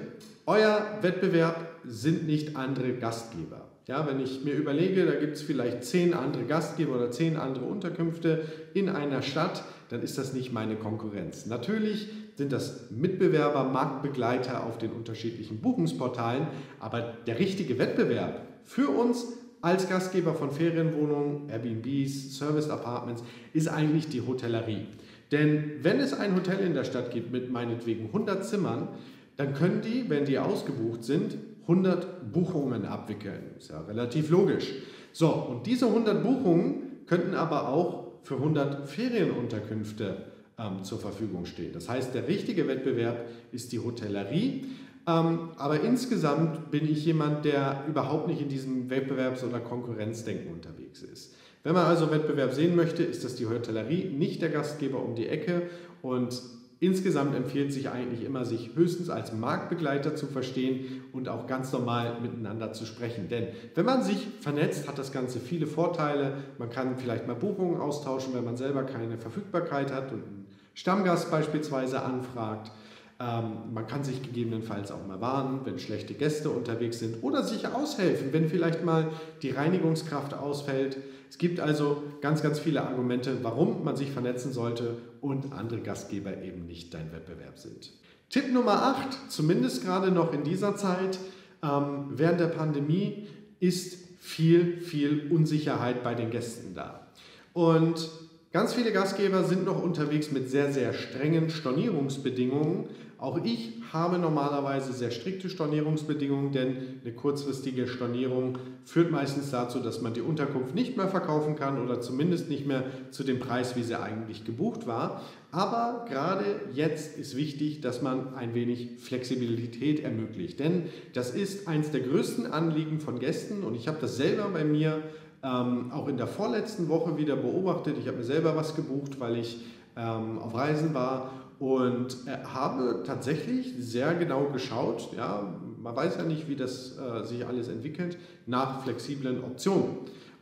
euer 0.47 0.99
Wettbewerb 1.03 1.81
sind 1.85 2.27
nicht 2.27 2.57
andere 2.57 2.95
Gastgeber. 2.95 3.69
Ja, 3.87 4.07
wenn 4.09 4.21
ich 4.21 4.43
mir 4.45 4.55
überlege, 4.55 5.07
da 5.07 5.15
gibt 5.15 5.37
es 5.37 5.43
vielleicht 5.43 5.85
zehn 5.85 6.15
andere 6.15 6.45
Gastgeber 6.45 6.97
oder 6.97 7.11
zehn 7.11 7.37
andere 7.37 7.65
Unterkünfte 7.67 8.45
in 8.75 8.89
einer 8.89 9.23
Stadt, 9.23 9.63
dann 9.91 10.03
ist 10.03 10.19
das 10.19 10.33
nicht 10.33 10.53
meine 10.53 10.75
Konkurrenz. 10.75 11.47
Natürlich 11.47 12.09
sind 12.35 12.53
das 12.53 12.91
Mitbewerber, 12.91 13.65
Marktbegleiter 13.65 14.65
auf 14.65 14.79
den 14.79 14.91
unterschiedlichen 14.91 15.61
Buchungsportalen, 15.61 16.49
aber 16.81 17.15
der 17.27 17.39
richtige 17.39 17.79
Wettbewerb 17.79 18.43
für 18.65 18.89
uns 18.89 19.27
als 19.63 19.89
Gastgeber 19.89 20.35
von 20.35 20.51
Ferienwohnungen, 20.51 21.49
Airbnbs, 21.49 22.37
Service 22.37 22.69
Apartments 22.69 23.23
ist 23.53 23.69
eigentlich 23.69 24.09
die 24.09 24.21
Hotellerie. 24.21 24.87
Denn 25.33 25.83
wenn 25.83 25.99
es 25.99 26.13
ein 26.13 26.37
Hotel 26.37 26.61
in 26.61 26.75
der 26.75 26.85
Stadt 26.85 27.11
gibt 27.11 27.33
mit 27.33 27.51
meinetwegen 27.51 28.07
100 28.07 28.45
Zimmern, 28.45 28.89
dann 29.37 29.55
können 29.55 29.83
die, 29.83 30.09
wenn 30.09 30.25
die 30.25 30.38
ausgebucht 30.38 31.05
sind, 31.05 31.37
100 31.62 32.33
Buchungen 32.33 32.85
abwickeln. 32.85 33.51
Ist 33.59 33.70
ja 33.70 33.81
relativ 33.81 34.31
logisch. 34.31 34.72
So, 35.12 35.29
und 35.31 35.66
diese 35.66 35.87
100 35.87 36.22
Buchungen 36.22 37.05
könnten 37.07 37.35
aber 37.35 37.68
auch 37.68 38.07
für 38.22 38.37
100 38.37 38.88
Ferienunterkünfte 38.88 40.27
ähm, 40.59 40.85
zur 40.85 40.99
Verfügung 40.99 41.46
stehen. 41.46 41.72
Das 41.72 41.88
heißt, 41.88 42.14
der 42.14 42.29
richtige 42.29 42.66
Wettbewerb 42.68 43.27
ist 43.53 43.72
die 43.72 43.79
Hotellerie. 43.79 44.66
Ähm, 45.09 45.51
aber 45.57 45.81
insgesamt 45.81 46.70
bin 46.70 46.90
ich 46.90 47.05
jemand, 47.05 47.44
der 47.44 47.85
überhaupt 47.88 48.27
nicht 48.27 48.40
in 48.40 48.49
diesem 48.49 48.88
Wettbewerbs- 48.88 49.44
oder 49.44 49.61
Konkurrenzdenken 49.61 50.53
unterwegs 50.53 51.03
ist. 51.03 51.35
Wenn 51.62 51.75
man 51.75 51.87
also 51.87 52.11
Wettbewerb 52.11 52.53
sehen 52.53 52.77
möchte, 52.77 53.03
ist 53.03 53.25
das 53.25 53.37
die 53.37 53.46
Hotellerie, 53.46 54.05
nicht 54.05 54.42
der 54.42 54.51
Gastgeber 54.51 55.03
um 55.03 55.14
die 55.14 55.29
Ecke. 55.29 55.62
Und 56.03 56.40
Insgesamt 56.79 57.35
empfiehlt 57.35 57.73
sich 57.73 57.89
eigentlich 57.89 58.23
immer, 58.23 58.45
sich 58.45 58.73
höchstens 58.75 59.09
als 59.09 59.33
Marktbegleiter 59.33 60.15
zu 60.15 60.27
verstehen 60.27 61.05
und 61.12 61.27
auch 61.27 61.47
ganz 61.47 61.73
normal 61.73 62.21
miteinander 62.21 62.75
zu 62.75 62.85
sprechen. 62.85 63.29
Denn 63.31 63.49
wenn 63.75 63.87
man 63.87 64.03
sich 64.03 64.29
vernetzt, 64.41 64.87
hat 64.87 64.99
das 64.99 65.11
Ganze 65.11 65.41
viele 65.41 65.67
Vorteile. 65.67 66.35
Man 66.59 66.69
kann 66.69 66.99
vielleicht 66.99 67.27
mal 67.27 67.35
Buchungen 67.35 67.81
austauschen, 67.81 68.35
wenn 68.35 68.45
man 68.45 68.59
selber 68.59 68.83
keine 68.83 69.17
Verfügbarkeit 69.17 69.91
hat 69.91 70.12
und 70.12 70.23
einen 70.23 70.47
Stammgast 70.75 71.31
beispielsweise 71.31 72.03
anfragt. 72.03 72.71
Ähm, 73.18 73.72
man 73.72 73.87
kann 73.87 74.05
sich 74.05 74.22
gegebenenfalls 74.22 74.90
auch 74.90 75.07
mal 75.07 75.20
warnen, 75.20 75.61
wenn 75.64 75.79
schlechte 75.79 76.12
Gäste 76.14 76.50
unterwegs 76.50 76.98
sind 76.98 77.22
oder 77.22 77.42
sich 77.42 77.66
aushelfen, 77.66 78.33
wenn 78.33 78.48
vielleicht 78.48 78.85
mal 78.85 79.11
die 79.42 79.50
Reinigungskraft 79.50 80.35
ausfällt. 80.35 80.98
Es 81.31 81.38
gibt 81.38 81.59
also 81.59 82.02
ganz, 82.20 82.42
ganz 82.42 82.59
viele 82.59 82.83
Argumente, 82.83 83.38
warum 83.42 83.85
man 83.85 83.96
sich 83.96 84.11
vernetzen 84.11 84.52
sollte 84.52 84.98
und 85.20 85.52
andere 85.52 85.81
Gastgeber 85.81 86.42
eben 86.42 86.66
nicht 86.66 86.92
dein 86.92 87.11
Wettbewerb 87.11 87.59
sind. 87.59 87.90
Tipp 88.29 88.52
Nummer 88.52 88.83
8, 88.83 89.31
zumindest 89.31 89.85
gerade 89.85 90.11
noch 90.11 90.33
in 90.33 90.44
dieser 90.44 90.76
Zeit, 90.76 91.18
ähm, 91.62 92.09
während 92.11 92.40
der 92.40 92.48
Pandemie 92.48 93.29
ist 93.61 93.98
viel, 94.20 94.81
viel 94.81 95.31
Unsicherheit 95.31 96.02
bei 96.02 96.14
den 96.14 96.31
Gästen 96.31 96.74
da. 96.74 97.07
Und 97.52 98.11
ganz 98.52 98.74
viele 98.74 98.92
Gastgeber 98.92 99.44
sind 99.44 99.64
noch 99.64 99.83
unterwegs 99.83 100.33
mit 100.33 100.50
sehr, 100.50 100.72
sehr 100.72 100.92
strengen 100.92 101.48
Stornierungsbedingungen, 101.48 102.88
auch 103.18 103.42
ich 103.42 103.72
habe 103.94 104.18
normalerweise 104.18 104.92
sehr 104.92 105.11
strikte 105.11 105.48
Stornierungsbedingungen, 105.48 106.52
denn 106.52 107.00
eine 107.02 107.14
kurzfristige 107.14 107.87
Stornierung 107.87 108.59
führt 108.85 109.11
meistens 109.11 109.50
dazu, 109.50 109.79
dass 109.79 110.02
man 110.02 110.12
die 110.12 110.20
Unterkunft 110.20 110.74
nicht 110.74 110.98
mehr 110.98 111.09
verkaufen 111.09 111.57
kann 111.57 111.83
oder 111.83 112.02
zumindest 112.02 112.50
nicht 112.50 112.66
mehr 112.66 112.85
zu 113.11 113.24
dem 113.24 113.38
Preis, 113.38 113.74
wie 113.74 113.83
sie 113.83 113.98
eigentlich 113.98 114.44
gebucht 114.44 114.87
war. 114.87 115.22
Aber 115.50 116.05
gerade 116.07 116.44
jetzt 116.74 117.16
ist 117.16 117.38
wichtig, 117.38 117.81
dass 117.81 118.02
man 118.02 118.35
ein 118.35 118.55
wenig 118.55 118.98
Flexibilität 118.98 120.00
ermöglicht, 120.00 120.61
denn 120.61 120.90
das 121.14 121.31
ist 121.31 121.68
eines 121.68 121.90
der 121.90 122.00
größten 122.00 122.46
Anliegen 122.52 123.00
von 123.00 123.18
Gästen 123.18 123.64
und 123.64 123.74
ich 123.74 123.88
habe 123.88 123.96
das 123.98 124.18
selber 124.18 124.50
bei 124.50 124.64
mir 124.64 125.02
ähm, 125.42 125.90
auch 125.90 126.09
in 126.09 126.18
der 126.18 126.26
vorletzten 126.26 126.88
Woche 126.90 127.16
wieder 127.16 127.37
beobachtet. 127.37 127.96
Ich 127.98 128.09
habe 128.09 128.18
mir 128.18 128.24
selber 128.24 128.57
was 128.57 128.76
gebucht, 128.76 129.20
weil 129.20 129.38
ich 129.38 129.64
ähm, 129.96 130.38
auf 130.38 130.55
Reisen 130.55 130.92
war 130.92 131.31
und 131.59 132.16
äh, 132.27 132.45
habe 132.45 133.03
tatsächlich 133.07 133.75
sehr 133.79 134.14
genau 134.14 134.51
geschaut, 134.51 135.11
ja, 135.16 135.55
man 135.81 135.95
weiß 135.95 136.16
ja 136.16 136.25
nicht, 136.25 136.49
wie 136.49 136.57
das 136.57 136.99
äh, 136.99 137.25
sich 137.25 137.47
alles 137.47 137.69
entwickelt, 137.69 138.19
nach 138.47 138.83
flexiblen 138.83 139.42
Optionen 139.42 139.99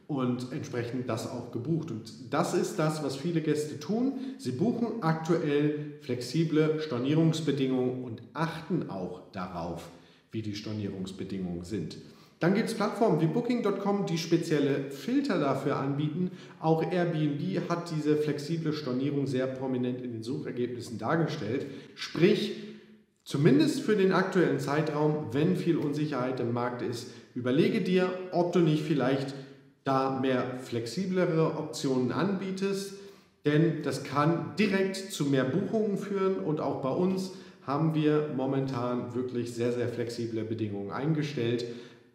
und 0.07 0.53
entsprechend 0.53 1.09
das 1.09 1.31
auch 1.31 1.53
gebucht. 1.53 1.90
Und 1.90 2.33
das 2.33 2.55
ist 2.55 2.79
das, 2.79 3.03
was 3.03 3.16
viele 3.16 3.40
Gäste 3.40 3.79
tun. 3.79 4.14
Sie 4.38 4.53
buchen 4.53 5.03
aktuell 5.03 5.98
flexible 6.00 6.81
Stornierungsbedingungen 6.81 8.05
und 8.05 8.22
achten 8.33 8.90
auch 8.90 9.22
darauf, 9.33 9.88
wie 10.33 10.42
die 10.42 10.55
Stornierungsbedingungen 10.55 11.64
sind. 11.64 11.96
Dann 12.44 12.52
gibt 12.52 12.68
es 12.68 12.74
Plattformen 12.74 13.22
wie 13.22 13.26
Booking.com, 13.26 14.04
die 14.04 14.18
spezielle 14.18 14.90
Filter 14.90 15.40
dafür 15.40 15.76
anbieten. 15.76 16.30
Auch 16.61 16.83
Airbnb 16.92 17.70
hat 17.70 17.90
diese 17.90 18.18
flexible 18.18 18.74
Stornierung 18.74 19.26
sehr 19.26 19.46
prominent 19.46 20.02
in 20.02 20.12
den 20.12 20.22
Suchergebnissen 20.22 20.98
dargestellt. 20.98 21.64
Sprich, 21.94 22.57
zumindest 23.24 23.80
für 23.80 23.96
den 23.96 24.12
aktuellen 24.12 24.61
Zeitraum, 24.61 25.28
wenn 25.33 25.57
viel 25.57 25.78
Unsicherheit 25.78 26.38
im 26.38 26.52
Markt 26.52 26.83
ist, 26.83 27.07
überlege 27.35 27.80
dir, 27.80 28.11
ob 28.30 28.52
du 28.52 28.59
nicht 28.59 28.83
vielleicht 28.83 29.33
da 29.85 30.20
mehr 30.20 30.59
flexiblere 30.61 31.57
Optionen 31.57 32.12
anbietest, 32.12 32.92
denn 33.46 33.83
das 33.83 34.04
kann 34.04 34.54
direkt 34.59 34.96
zu 34.96 35.24
mehr 35.24 35.44
Buchungen 35.44 35.96
führen 35.96 36.37
und 36.37 36.61
auch 36.61 36.83
bei 36.83 36.90
uns 36.90 37.30
haben 37.66 37.94
wir 37.94 38.28
momentan 38.37 39.14
wirklich 39.14 39.54
sehr, 39.54 39.72
sehr 39.72 39.88
flexible 39.88 40.44
Bedingungen 40.44 40.90
eingestellt. 40.90 41.64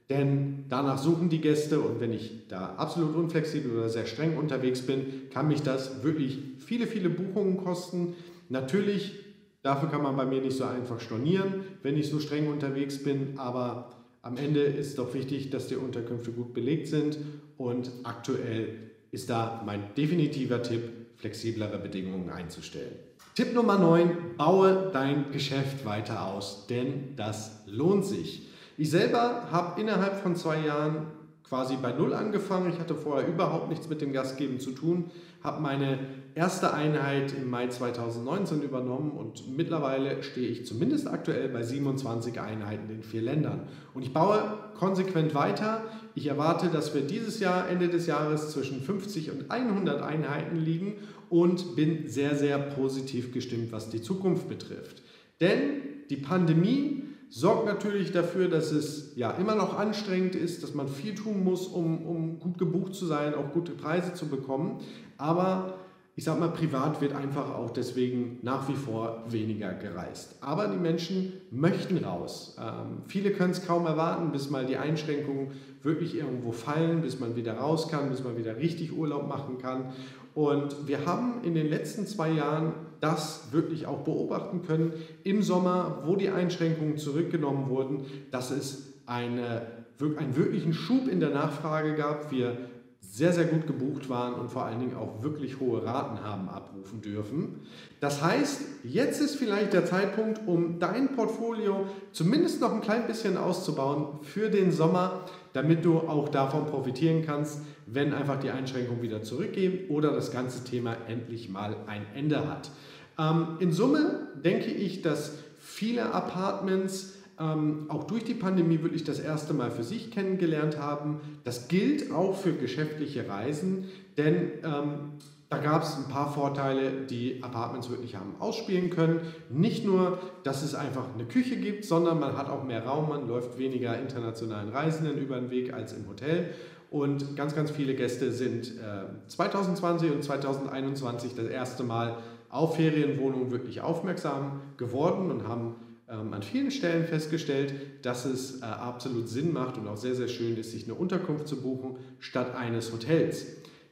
Denn 0.09 0.65
danach 0.69 0.97
suchen 0.97 1.29
die 1.29 1.39
Gäste 1.39 1.79
und 1.81 1.99
wenn 1.99 2.11
ich 2.11 2.47
da 2.47 2.73
absolut 2.77 3.15
unflexibel 3.15 3.71
oder 3.71 3.89
sehr 3.89 4.07
streng 4.07 4.37
unterwegs 4.37 4.81
bin, 4.81 5.29
kann 5.31 5.47
mich 5.47 5.61
das 5.61 6.01
wirklich 6.01 6.39
viele, 6.57 6.87
viele 6.87 7.09
Buchungen 7.09 7.57
kosten. 7.57 8.15
Natürlich, 8.49 9.13
dafür 9.61 9.89
kann 9.89 10.01
man 10.01 10.17
bei 10.17 10.25
mir 10.25 10.41
nicht 10.41 10.57
so 10.57 10.63
einfach 10.63 10.99
stornieren, 10.99 11.63
wenn 11.83 11.95
ich 11.95 12.09
so 12.09 12.19
streng 12.19 12.47
unterwegs 12.47 13.03
bin, 13.03 13.37
aber 13.37 13.91
am 14.23 14.37
Ende 14.37 14.61
ist 14.61 14.97
doch 14.97 15.13
wichtig, 15.13 15.51
dass 15.51 15.67
die 15.67 15.75
Unterkünfte 15.75 16.31
gut 16.31 16.53
belegt 16.53 16.87
sind 16.87 17.17
und 17.57 17.91
aktuell 18.03 18.89
ist 19.11 19.29
da 19.29 19.61
mein 19.65 19.93
definitiver 19.95 20.63
Tipp, 20.63 20.81
flexiblere 21.17 21.77
Bedingungen 21.77 22.29
einzustellen. 22.29 22.93
Tipp 23.35 23.53
Nummer 23.53 23.77
9, 23.77 24.35
baue 24.37 24.89
dein 24.91 25.31
Geschäft 25.31 25.85
weiter 25.85 26.25
aus, 26.25 26.65
denn 26.67 27.15
das 27.15 27.63
lohnt 27.67 28.05
sich. 28.05 28.48
Ich 28.79 28.91
selber 28.91 29.49
habe 29.51 29.81
innerhalb 29.81 30.21
von 30.21 30.37
zwei 30.37 30.65
Jahren 30.65 31.07
quasi 31.43 31.75
bei 31.75 31.91
Null 31.91 32.13
angefangen. 32.13 32.71
Ich 32.71 32.79
hatte 32.79 32.95
vorher 32.95 33.27
überhaupt 33.27 33.67
nichts 33.67 33.89
mit 33.89 33.99
dem 33.99 34.13
Gastgeben 34.13 34.61
zu 34.61 34.71
tun, 34.71 35.11
habe 35.43 35.61
meine 35.61 35.99
erste 36.33 36.73
Einheit 36.73 37.33
im 37.33 37.49
Mai 37.49 37.67
2019 37.67 38.61
übernommen 38.61 39.11
und 39.11 39.53
mittlerweile 39.53 40.23
stehe 40.23 40.47
ich 40.47 40.65
zumindest 40.65 41.09
aktuell 41.09 41.49
bei 41.49 41.61
27 41.61 42.39
Einheiten 42.39 42.89
in 42.89 43.03
vier 43.03 43.21
Ländern. 43.21 43.67
Und 43.93 44.03
ich 44.03 44.13
baue 44.13 44.41
konsequent 44.75 45.35
weiter. 45.35 45.83
Ich 46.15 46.27
erwarte, 46.27 46.69
dass 46.69 46.95
wir 46.95 47.01
dieses 47.01 47.41
Jahr, 47.41 47.67
Ende 47.67 47.89
des 47.89 48.07
Jahres, 48.07 48.53
zwischen 48.53 48.81
50 48.81 49.29
und 49.31 49.51
100 49.51 50.01
Einheiten 50.01 50.55
liegen 50.55 50.93
und 51.29 51.75
bin 51.75 52.07
sehr, 52.07 52.33
sehr 52.35 52.57
positiv 52.57 53.33
gestimmt, 53.33 53.73
was 53.73 53.89
die 53.89 54.01
Zukunft 54.01 54.47
betrifft. 54.47 55.01
Denn 55.41 55.81
die 56.09 56.15
Pandemie 56.15 57.08
sorgt 57.29 57.65
natürlich 57.65 58.11
dafür, 58.11 58.49
dass 58.49 58.71
es 58.71 59.15
ja 59.15 59.31
immer 59.31 59.55
noch 59.55 59.77
anstrengend 59.77 60.35
ist, 60.35 60.63
dass 60.63 60.73
man 60.73 60.87
viel 60.87 61.15
tun 61.15 61.43
muss, 61.43 61.67
um, 61.67 62.05
um 62.05 62.39
gut 62.39 62.57
gebucht 62.57 62.95
zu 62.95 63.05
sein, 63.05 63.35
auch 63.35 63.51
gute 63.51 63.71
Preise 63.73 64.13
zu 64.13 64.27
bekommen. 64.27 64.79
Aber 65.17 65.75
ich 66.19 66.25
sag 66.25 66.37
mal, 66.37 66.49
privat 66.49 66.99
wird 66.99 67.15
einfach 67.15 67.55
auch 67.55 67.69
deswegen 67.69 68.39
nach 68.41 68.67
wie 68.67 68.75
vor 68.75 69.23
weniger 69.29 69.73
gereist. 69.73 70.35
Aber 70.41 70.67
die 70.67 70.77
Menschen 70.77 71.31
möchten 71.49 72.03
raus. 72.03 72.57
Ähm, 72.59 73.03
viele 73.05 73.31
können 73.31 73.51
es 73.51 73.65
kaum 73.65 73.85
erwarten, 73.85 74.33
bis 74.33 74.49
mal 74.49 74.65
die 74.65 74.75
Einschränkungen 74.75 75.51
wirklich 75.81 76.17
irgendwo 76.17 76.51
fallen, 76.51 77.01
bis 77.01 77.21
man 77.21 77.37
wieder 77.37 77.53
raus 77.53 77.87
kann, 77.87 78.09
bis 78.09 78.21
man 78.21 78.35
wieder 78.35 78.57
richtig 78.57 78.91
Urlaub 78.91 79.29
machen 79.29 79.59
kann. 79.59 79.93
Und 80.33 80.87
wir 80.87 81.05
haben 81.05 81.43
in 81.43 81.55
den 81.55 81.67
letzten 81.67 82.07
zwei 82.07 82.31
Jahren 82.31 82.73
das 82.99 83.51
wirklich 83.51 83.87
auch 83.87 83.99
beobachten 83.99 84.61
können. 84.61 84.93
Im 85.23 85.41
Sommer, 85.41 86.03
wo 86.05 86.15
die 86.15 86.29
Einschränkungen 86.29 86.97
zurückgenommen 86.97 87.69
wurden, 87.69 88.05
dass 88.31 88.51
es 88.51 88.93
eine, 89.05 89.67
einen 89.99 90.35
wirklichen 90.35 90.73
Schub 90.73 91.07
in 91.07 91.19
der 91.19 91.29
Nachfrage 91.29 91.95
gab. 91.95 92.31
Wir 92.31 92.68
sehr, 93.01 93.33
sehr 93.33 93.45
gut 93.45 93.67
gebucht 93.67 94.09
waren 94.09 94.35
und 94.35 94.49
vor 94.49 94.65
allen 94.65 94.79
Dingen 94.79 94.95
auch 94.95 95.23
wirklich 95.23 95.59
hohe 95.59 95.83
Raten 95.83 96.23
haben 96.23 96.47
abrufen 96.47 97.01
dürfen. 97.01 97.61
Das 97.99 98.21
heißt, 98.21 98.61
jetzt 98.83 99.21
ist 99.21 99.35
vielleicht 99.35 99.73
der 99.73 99.85
Zeitpunkt, 99.85 100.41
um 100.47 100.79
dein 100.79 101.15
Portfolio 101.15 101.85
zumindest 102.11 102.61
noch 102.61 102.73
ein 102.73 102.81
klein 102.81 103.07
bisschen 103.07 103.37
auszubauen 103.37 104.19
für 104.23 104.49
den 104.49 104.71
Sommer, 104.71 105.25
damit 105.53 105.83
du 105.83 105.99
auch 105.99 106.29
davon 106.29 106.67
profitieren 106.67 107.23
kannst, 107.25 107.59
wenn 107.87 108.13
einfach 108.13 108.39
die 108.39 108.51
Einschränkungen 108.51 109.01
wieder 109.01 109.23
zurückgehen 109.23 109.89
oder 109.89 110.11
das 110.13 110.31
ganze 110.31 110.63
Thema 110.63 110.95
endlich 111.07 111.49
mal 111.49 111.75
ein 111.87 112.05
Ende 112.15 112.47
hat. 112.47 112.69
Ähm, 113.17 113.57
in 113.59 113.73
Summe 113.73 114.27
denke 114.43 114.71
ich, 114.71 115.01
dass 115.01 115.33
viele 115.57 116.13
Apartments 116.13 117.15
ähm, 117.39 117.85
auch 117.87 118.03
durch 118.03 118.23
die 118.23 118.33
Pandemie 118.33 118.81
wirklich 118.81 119.03
das 119.03 119.19
erste 119.19 119.53
Mal 119.53 119.71
für 119.71 119.83
sich 119.83 120.11
kennengelernt 120.11 120.77
haben. 120.79 121.21
Das 121.43 121.67
gilt 121.67 122.11
auch 122.11 122.35
für 122.35 122.53
geschäftliche 122.53 123.27
Reisen, 123.29 123.85
denn 124.17 124.51
ähm, 124.63 125.11
da 125.49 125.57
gab 125.57 125.81
es 125.81 125.95
ein 125.95 126.11
paar 126.11 126.31
Vorteile, 126.31 126.91
die 127.09 127.41
Apartments 127.41 127.89
wirklich 127.89 128.15
haben 128.15 128.35
ausspielen 128.39 128.91
können. 128.91 129.21
Nicht 129.49 129.83
nur, 129.83 130.19
dass 130.43 130.61
es 130.61 130.75
einfach 130.75 131.05
eine 131.13 131.25
Küche 131.25 131.57
gibt, 131.57 131.85
sondern 131.85 132.19
man 132.19 132.37
hat 132.37 132.49
auch 132.49 132.63
mehr 132.63 132.85
Raum, 132.85 133.09
man 133.09 133.27
läuft 133.27 133.57
weniger 133.57 133.97
internationalen 133.97 134.69
Reisenden 134.69 135.17
über 135.17 135.37
den 135.37 135.49
Weg 135.49 135.73
als 135.73 135.93
im 135.93 136.07
Hotel. 136.07 136.49
Und 136.91 137.35
ganz, 137.35 137.55
ganz 137.55 137.71
viele 137.71 137.95
Gäste 137.95 138.31
sind 138.31 138.73
äh, 138.77 139.27
2020 139.27 140.11
und 140.11 140.23
2021 140.23 141.35
das 141.35 141.47
erste 141.47 141.83
Mal 141.83 142.17
auf 142.49 142.75
Ferienwohnungen 142.75 143.51
wirklich 143.51 143.81
aufmerksam 143.81 144.61
geworden 144.77 145.31
und 145.31 145.47
haben 145.47 145.75
an 146.09 146.41
vielen 146.41 146.71
Stellen 146.71 147.05
festgestellt, 147.05 147.73
dass 148.01 148.25
es 148.25 148.61
äh, 148.61 148.65
absolut 148.65 149.29
Sinn 149.29 149.53
macht 149.53 149.77
und 149.77 149.87
auch 149.87 149.97
sehr, 149.97 150.15
sehr 150.15 150.27
schön 150.27 150.57
ist, 150.57 150.71
sich 150.71 150.85
eine 150.85 150.95
Unterkunft 150.95 151.47
zu 151.47 151.61
buchen 151.61 151.97
statt 152.19 152.55
eines 152.55 152.91
Hotels. 152.91 153.45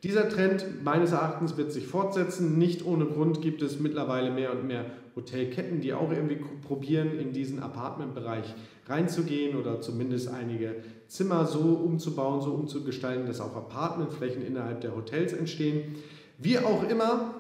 Dieser 0.04 0.28
Trend 0.30 0.84
meines 0.84 1.12
Erachtens 1.12 1.58
wird 1.58 1.72
sich 1.72 1.88
fortsetzen. 1.88 2.58
Nicht 2.58 2.86
ohne 2.86 3.06
Grund 3.06 3.42
gibt 3.42 3.62
es 3.62 3.80
mittlerweile 3.80 4.32
mehr 4.32 4.52
und 4.52 4.66
mehr 4.66 4.86
Hotelketten, 5.16 5.82
die 5.82 5.94
auch 5.94 6.12
irgendwie 6.12 6.40
probieren, 6.68 7.20
in 7.20 7.34
diesen 7.34 7.62
Apartmentbereich 7.62 8.54
reinzugehen 8.88 9.58
oder 9.58 9.82
zumindest 9.82 10.30
einige 10.30 10.76
Zimmer 11.08 11.46
so 11.46 11.60
umzubauen, 11.60 12.42
so 12.42 12.52
umzugestalten, 12.52 13.28
dass 13.28 13.42
auch 13.42 13.56
Apartmentflächen 13.56 14.46
innerhalb 14.46 14.82
der 14.82 14.96
Hotels 14.96 15.34
entstehen. 15.34 15.96
Wie 16.38 16.60
auch 16.60 16.88
immer, 16.88 17.34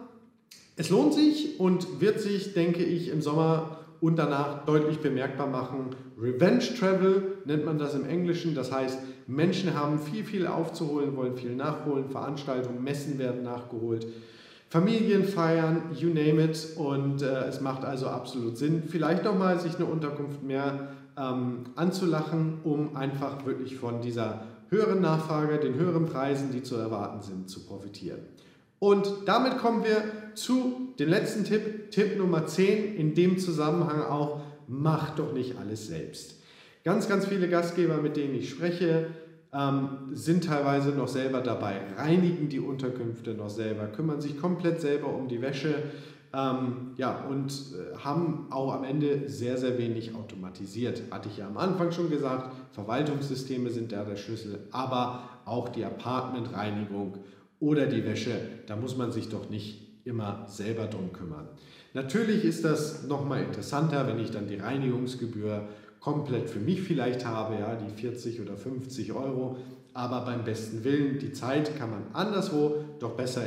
es 0.75 0.89
lohnt 0.89 1.13
sich 1.13 1.59
und 1.59 2.01
wird 2.01 2.19
sich, 2.19 2.53
denke 2.53 2.83
ich, 2.83 3.09
im 3.09 3.21
Sommer 3.21 3.76
und 4.01 4.17
danach 4.17 4.65
deutlich 4.65 4.99
bemerkbar 4.99 5.47
machen. 5.47 5.95
Revenge 6.19 6.75
Travel 6.79 7.37
nennt 7.45 7.65
man 7.65 7.77
das 7.77 7.95
im 7.95 8.05
Englischen. 8.05 8.55
Das 8.55 8.71
heißt, 8.71 8.99
Menschen 9.27 9.73
haben 9.73 9.99
viel, 9.99 10.23
viel 10.23 10.47
aufzuholen, 10.47 11.15
wollen 11.15 11.35
viel 11.35 11.55
nachholen. 11.55 12.09
Veranstaltungen, 12.09 12.83
Messen 12.83 13.17
werden 13.19 13.43
nachgeholt. 13.43 14.07
Familien 14.69 15.23
feiern, 15.23 15.83
you 15.95 16.09
name 16.09 16.43
it. 16.43 16.67
Und 16.75 17.21
äh, 17.21 17.45
es 17.45 17.61
macht 17.61 17.85
also 17.85 18.07
absolut 18.07 18.57
Sinn, 18.57 18.83
vielleicht 18.87 19.23
nochmal 19.23 19.59
sich 19.59 19.75
eine 19.75 19.85
Unterkunft 19.85 20.43
mehr 20.43 20.89
ähm, 21.17 21.65
anzulachen, 21.75 22.59
um 22.63 22.95
einfach 22.95 23.45
wirklich 23.45 23.77
von 23.77 24.01
dieser 24.01 24.43
höheren 24.69 25.01
Nachfrage, 25.01 25.57
den 25.57 25.75
höheren 25.75 26.05
Preisen, 26.05 26.51
die 26.51 26.63
zu 26.63 26.75
erwarten 26.75 27.21
sind, 27.21 27.49
zu 27.49 27.65
profitieren. 27.65 28.19
Und 28.79 29.11
damit 29.25 29.57
kommen 29.57 29.83
wir 29.83 30.03
zu 30.35 30.86
dem 30.99 31.09
letzten 31.09 31.43
Tipp, 31.43 31.91
Tipp 31.91 32.17
Nummer 32.17 32.45
10, 32.45 32.95
in 32.95 33.13
dem 33.13 33.37
Zusammenhang 33.37 34.01
auch, 34.01 34.41
mach 34.67 35.15
doch 35.15 35.33
nicht 35.33 35.57
alles 35.57 35.87
selbst. 35.87 36.41
Ganz, 36.83 37.07
ganz 37.07 37.27
viele 37.27 37.49
Gastgeber, 37.49 37.97
mit 37.97 38.17
denen 38.17 38.35
ich 38.35 38.49
spreche, 38.49 39.07
ähm, 39.53 39.89
sind 40.13 40.45
teilweise 40.45 40.89
noch 40.89 41.07
selber 41.07 41.41
dabei, 41.41 41.81
reinigen 41.97 42.49
die 42.49 42.59
Unterkünfte 42.59 43.33
noch 43.33 43.49
selber, 43.49 43.87
kümmern 43.87 44.21
sich 44.21 44.37
komplett 44.37 44.81
selber 44.81 45.13
um 45.13 45.27
die 45.27 45.41
Wäsche 45.41 45.83
ähm, 46.33 46.91
ja, 46.97 47.25
und 47.29 47.51
äh, 47.51 47.97
haben 47.97 48.47
auch 48.49 48.73
am 48.73 48.83
Ende 48.83 49.29
sehr, 49.29 49.57
sehr 49.57 49.77
wenig 49.77 50.13
automatisiert. 50.15 51.03
Hatte 51.09 51.29
ich 51.29 51.37
ja 51.37 51.47
am 51.47 51.57
Anfang 51.57 51.91
schon 51.91 52.09
gesagt, 52.09 52.53
Verwaltungssysteme 52.73 53.69
sind 53.69 53.91
da 53.91 54.03
der 54.03 54.17
Schlüssel, 54.17 54.59
aber 54.71 55.23
auch 55.45 55.69
die 55.69 55.85
Apartmentreinigung 55.85 57.19
oder 57.59 57.85
die 57.85 58.05
Wäsche, 58.05 58.39
da 58.67 58.75
muss 58.75 58.97
man 58.97 59.11
sich 59.11 59.29
doch 59.29 59.49
nicht 59.49 59.86
immer 60.07 60.45
selber 60.47 60.87
drum 60.87 61.13
kümmern. 61.13 61.47
Natürlich 61.93 62.43
ist 62.43 62.65
das 62.65 63.03
nochmal 63.07 63.43
interessanter, 63.43 64.07
wenn 64.07 64.19
ich 64.19 64.31
dann 64.31 64.47
die 64.47 64.55
Reinigungsgebühr 64.55 65.67
komplett 65.99 66.49
für 66.49 66.59
mich 66.59 66.81
vielleicht 66.81 67.25
habe, 67.25 67.55
ja, 67.59 67.75
die 67.75 67.89
40 67.89 68.41
oder 68.41 68.55
50 68.55 69.13
Euro. 69.13 69.57
Aber 69.93 70.21
beim 70.21 70.43
besten 70.43 70.83
Willen, 70.83 71.19
die 71.19 71.33
Zeit 71.33 71.77
kann 71.77 71.89
man 71.89 72.03
anderswo 72.13 72.75
doch 72.99 73.15
besser 73.15 73.41